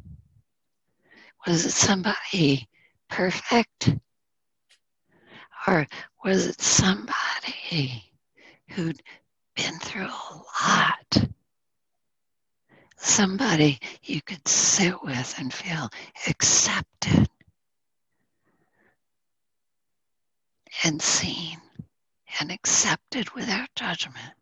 Was 1.46 1.64
it 1.64 1.72
somebody 1.72 2.68
perfect? 3.08 3.94
Or 5.66 5.86
was 6.24 6.46
it 6.46 6.60
somebody 6.60 8.12
who'd 8.70 9.02
been 9.54 9.78
through 9.80 10.06
a 10.06 10.42
lot? 10.68 11.05
Somebody 12.96 13.78
you 14.02 14.20
could 14.22 14.46
sit 14.48 15.02
with 15.02 15.34
and 15.38 15.52
feel 15.52 15.88
accepted 16.28 17.28
and 20.84 21.00
seen 21.00 21.60
and 22.40 22.50
accepted 22.50 23.30
without 23.30 23.68
judgment. 23.74 24.32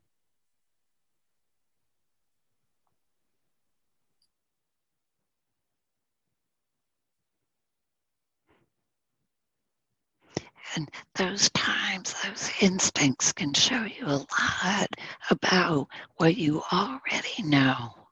And 10.76 10.90
those 11.14 11.50
times, 11.50 12.14
those 12.24 12.50
instincts 12.60 13.32
can 13.32 13.54
show 13.54 13.84
you 13.84 14.06
a 14.06 14.26
lot 14.40 14.88
about 15.30 15.88
what 16.16 16.36
you 16.36 16.62
already 16.72 17.42
know. 17.44 18.03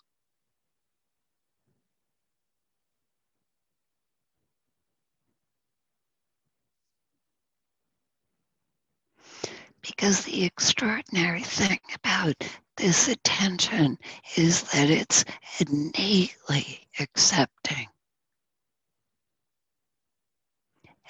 Because 9.83 10.24
the 10.24 10.45
extraordinary 10.45 11.43
thing 11.43 11.80
about 11.95 12.35
this 12.76 13.09
attention 13.09 13.99
is 14.37 14.62
that 14.72 14.91
it's 14.91 15.24
innately 15.61 16.89
accepting, 17.01 17.89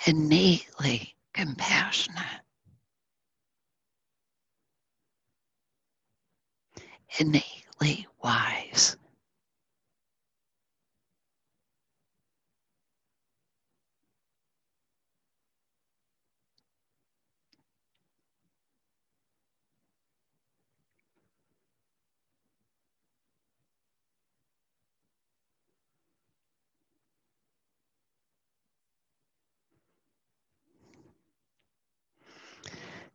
innately 0.06 1.14
compassionate, 1.34 2.42
innately 7.18 8.06
wise. 8.22 8.96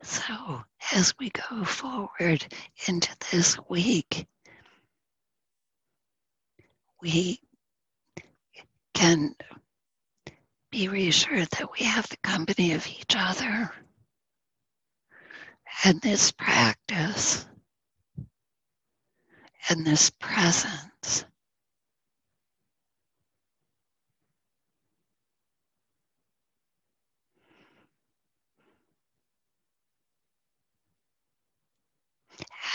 So, 0.04 0.64
as 0.94 1.14
we 1.20 1.30
go 1.30 1.64
forward 1.66 2.46
into 2.88 3.16
this 3.32 3.58
week, 3.70 4.28
we 7.02 7.40
can 8.94 9.36
be 10.72 10.88
reassured 10.88 11.50
that 11.52 11.72
we 11.72 11.86
have 11.86 12.08
the 12.10 12.18
company 12.18 12.74
of 12.74 12.88
each 12.88 13.16
other 13.16 13.72
and 15.84 16.02
this 16.02 16.32
practice 16.32 17.46
and 19.70 19.86
this 19.86 20.10
presence 20.10 21.26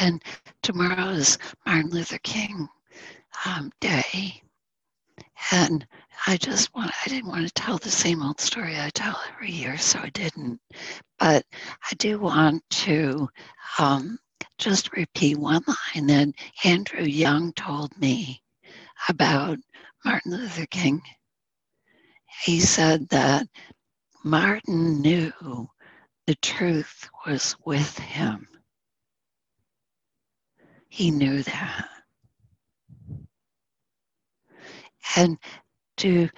And 0.02 0.20
tomorrow 0.64 1.10
is 1.10 1.38
Martin 1.64 1.92
Luther 1.92 2.18
King 2.24 2.68
um, 3.46 3.70
Day. 3.78 4.42
And 5.52 5.86
I 6.26 6.36
just 6.38 6.74
want, 6.74 6.90
I 7.06 7.08
didn't 7.08 7.28
want 7.28 7.46
to 7.46 7.54
tell 7.54 7.78
the 7.78 7.88
same 7.88 8.20
old 8.20 8.40
story 8.40 8.80
I 8.80 8.90
tell 8.90 9.16
every 9.32 9.52
year, 9.52 9.78
so 9.78 10.00
I 10.00 10.08
didn't. 10.08 10.60
But 11.20 11.46
I 11.88 11.94
do 11.98 12.18
want 12.18 12.68
to 12.70 13.28
um, 13.78 14.18
just 14.58 14.90
repeat 14.90 15.38
one 15.38 15.62
line 15.68 16.08
that 16.08 16.34
Andrew 16.64 17.04
Young 17.04 17.52
told 17.52 17.96
me 17.96 18.42
about 19.08 19.56
Martin 20.04 20.32
Luther 20.32 20.66
King. 20.66 21.00
He 22.42 22.58
said 22.58 23.08
that 23.10 23.46
Martin 24.24 25.00
knew 25.00 25.68
the 26.26 26.34
truth 26.34 27.08
was 27.24 27.54
with 27.64 27.96
him. 28.00 28.48
He 30.92 31.10
knew 31.10 31.42
that. 31.42 31.88
And 35.16 35.38
to 35.96 36.28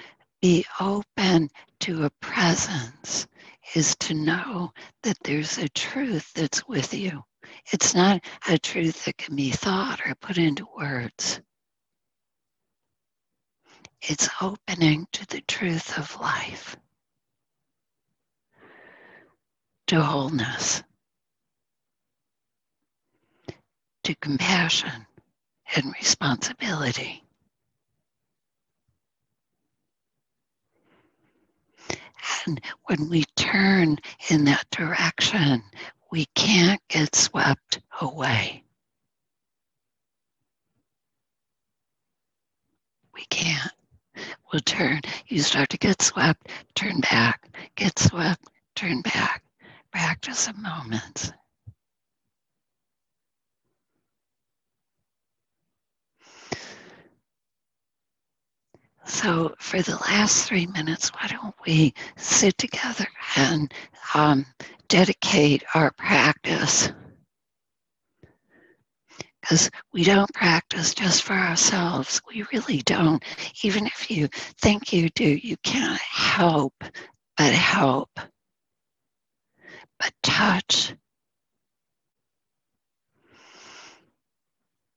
be 0.40 0.64
open 0.78 1.50
to 1.80 2.04
a 2.04 2.10
presence 2.20 3.26
is 3.74 3.96
to 3.96 4.14
know 4.14 4.72
that 5.02 5.18
there's 5.24 5.58
a 5.58 5.68
truth 5.70 6.32
that's 6.34 6.68
with 6.68 6.94
you. 6.94 7.24
It's 7.72 7.96
not 7.96 8.24
a 8.48 8.56
truth 8.56 9.06
that 9.06 9.18
can 9.18 9.34
be 9.34 9.50
thought 9.50 10.00
or 10.06 10.14
put 10.14 10.38
into 10.38 10.68
words. 10.78 11.40
It's 14.02 14.28
opening 14.40 15.08
to 15.14 15.26
the 15.26 15.40
truth 15.48 15.98
of 15.98 16.16
life, 16.20 16.76
to 19.88 20.00
wholeness, 20.00 20.84
to 24.04 24.14
compassion 24.16 25.06
and 25.74 25.92
responsibility. 26.00 27.22
And 32.46 32.60
when 32.84 33.08
we 33.08 33.24
turn 33.36 33.98
in 34.28 34.44
that 34.44 34.68
direction, 34.70 35.62
we 36.10 36.26
can't 36.34 36.80
get 36.88 37.14
swept 37.14 37.80
away. 38.00 38.62
We 43.14 43.24
can't. 43.30 43.72
We'll 44.52 44.60
turn. 44.60 45.00
You 45.26 45.40
start 45.40 45.70
to 45.70 45.78
get 45.78 46.02
swept, 46.02 46.48
turn 46.74 47.00
back, 47.00 47.48
get 47.76 47.98
swept, 47.98 48.48
turn 48.76 49.02
back. 49.02 49.42
Practice 49.90 50.48
a 50.48 50.52
moment. 50.54 51.32
So, 59.06 59.54
for 59.58 59.82
the 59.82 59.96
last 59.96 60.48
three 60.48 60.66
minutes, 60.66 61.10
why 61.10 61.28
don't 61.28 61.54
we 61.66 61.92
sit 62.16 62.56
together 62.56 63.06
and 63.36 63.72
um, 64.14 64.46
dedicate 64.88 65.62
our 65.74 65.92
practice? 65.92 66.90
Because 69.40 69.70
we 69.92 70.04
don't 70.04 70.32
practice 70.32 70.94
just 70.94 71.22
for 71.22 71.34
ourselves. 71.34 72.22
We 72.28 72.44
really 72.52 72.78
don't. 72.82 73.22
Even 73.62 73.86
if 73.86 74.10
you 74.10 74.28
think 74.60 74.92
you 74.92 75.10
do, 75.10 75.38
you 75.42 75.56
can't 75.58 76.00
help 76.00 76.72
but 77.36 77.52
help, 77.52 78.10
but 79.98 80.12
touch, 80.22 80.94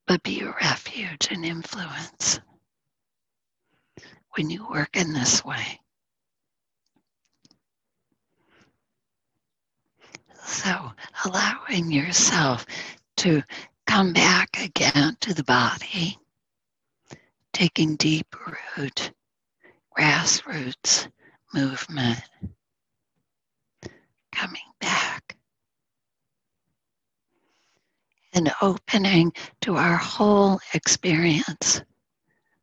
but 0.06 0.22
be 0.22 0.40
a 0.40 0.54
refuge 0.62 1.28
and 1.30 1.44
influence 1.44 2.40
when 4.36 4.50
you 4.50 4.66
work 4.68 4.96
in 4.96 5.12
this 5.12 5.44
way. 5.44 5.80
So, 10.44 10.92
allowing 11.24 11.90
yourself 11.90 12.64
to 13.18 13.42
come 13.86 14.12
back 14.12 14.48
again 14.62 15.16
to 15.20 15.34
the 15.34 15.44
body, 15.44 16.18
taking 17.52 17.96
deep 17.96 18.34
root, 18.76 19.12
grassroots 19.96 21.08
movement, 21.52 22.20
coming 24.32 24.62
back, 24.80 25.36
and 28.32 28.52
opening 28.62 29.32
to 29.62 29.76
our 29.76 29.96
whole 29.96 30.60
experience 30.74 31.82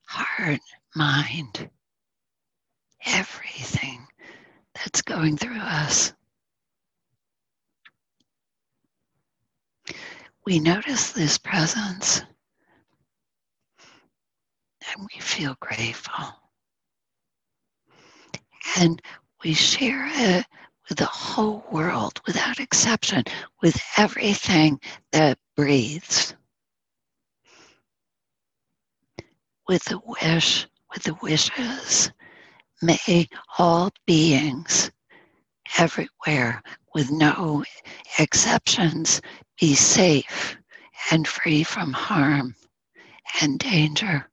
heart, 0.07 0.59
mind, 0.95 1.69
everything 3.05 4.07
that's 4.73 5.01
going 5.01 5.37
through 5.37 5.59
us. 5.59 6.13
We 10.45 10.59
notice 10.59 11.11
this 11.11 11.37
presence 11.37 12.21
and 14.93 15.07
we 15.13 15.19
feel 15.19 15.55
grateful. 15.59 16.25
And 18.77 19.01
we 19.43 19.53
share 19.53 20.05
it 20.07 20.45
with 20.87 20.97
the 20.97 21.05
whole 21.05 21.65
world 21.71 22.21
without 22.27 22.59
exception, 22.59 23.23
with 23.61 23.81
everything 23.97 24.79
that 25.11 25.39
breathes. 25.55 26.35
With 29.67 29.83
the 29.85 29.99
wish 30.05 30.67
with 30.95 31.03
the 31.03 31.13
wishes. 31.21 32.09
May 32.81 33.27
all 33.57 33.91
beings 34.07 34.89
everywhere, 35.77 36.63
with 36.93 37.11
no 37.11 37.65
exceptions, 38.17 39.21
be 39.59 39.75
safe 39.75 40.57
and 41.11 41.27
free 41.27 41.63
from 41.63 41.91
harm 41.91 42.55
and 43.41 43.59
danger. 43.59 44.29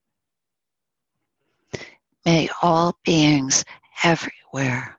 May 2.25 2.49
all 2.63 2.97
beings 3.05 3.65
everywhere, 4.05 4.99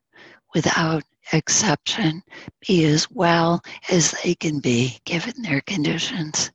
without 0.53 1.03
exception, 1.31 2.23
be 2.67 2.83
as 2.83 3.09
well 3.09 3.61
as 3.89 4.11
they 4.23 4.35
can 4.35 4.59
be 4.59 4.99
given 5.05 5.41
their 5.41 5.61
conditions. 5.61 6.51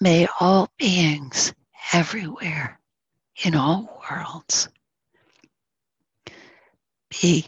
May 0.00 0.26
all 0.40 0.68
beings 0.78 1.54
everywhere 1.92 2.75
in 3.44 3.54
all 3.54 4.02
worlds 4.10 4.68
be 7.20 7.46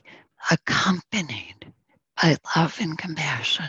accompanied 0.50 1.72
by 2.20 2.36
love 2.56 2.76
and 2.80 2.98
compassion. 2.98 3.68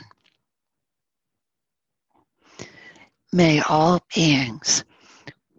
May 3.31 3.61
all 3.61 4.01
beings, 4.13 4.83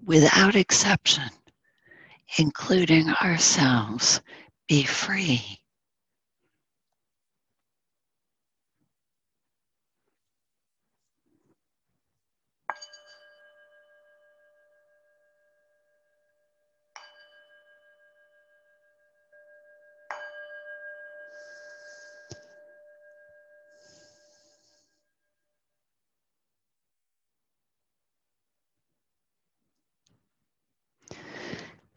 without 0.04 0.56
exception, 0.56 1.30
including 2.38 3.10
ourselves, 3.10 4.20
be 4.68 4.82
free 4.84 5.59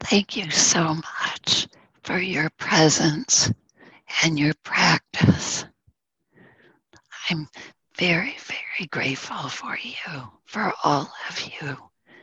Thank 0.04 0.36
you 0.36 0.50
so 0.50 0.94
much 0.94 1.66
for 2.02 2.18
your 2.18 2.50
presence 2.58 3.50
and 4.22 4.38
your 4.38 4.54
practice. 4.62 5.64
I'm 7.30 7.48
very, 7.96 8.36
very 8.46 8.86
grateful 8.90 9.48
for 9.48 9.78
you, 9.82 10.22
for 10.44 10.72
all 10.84 11.10
of 11.30 11.40
you. 11.60 11.76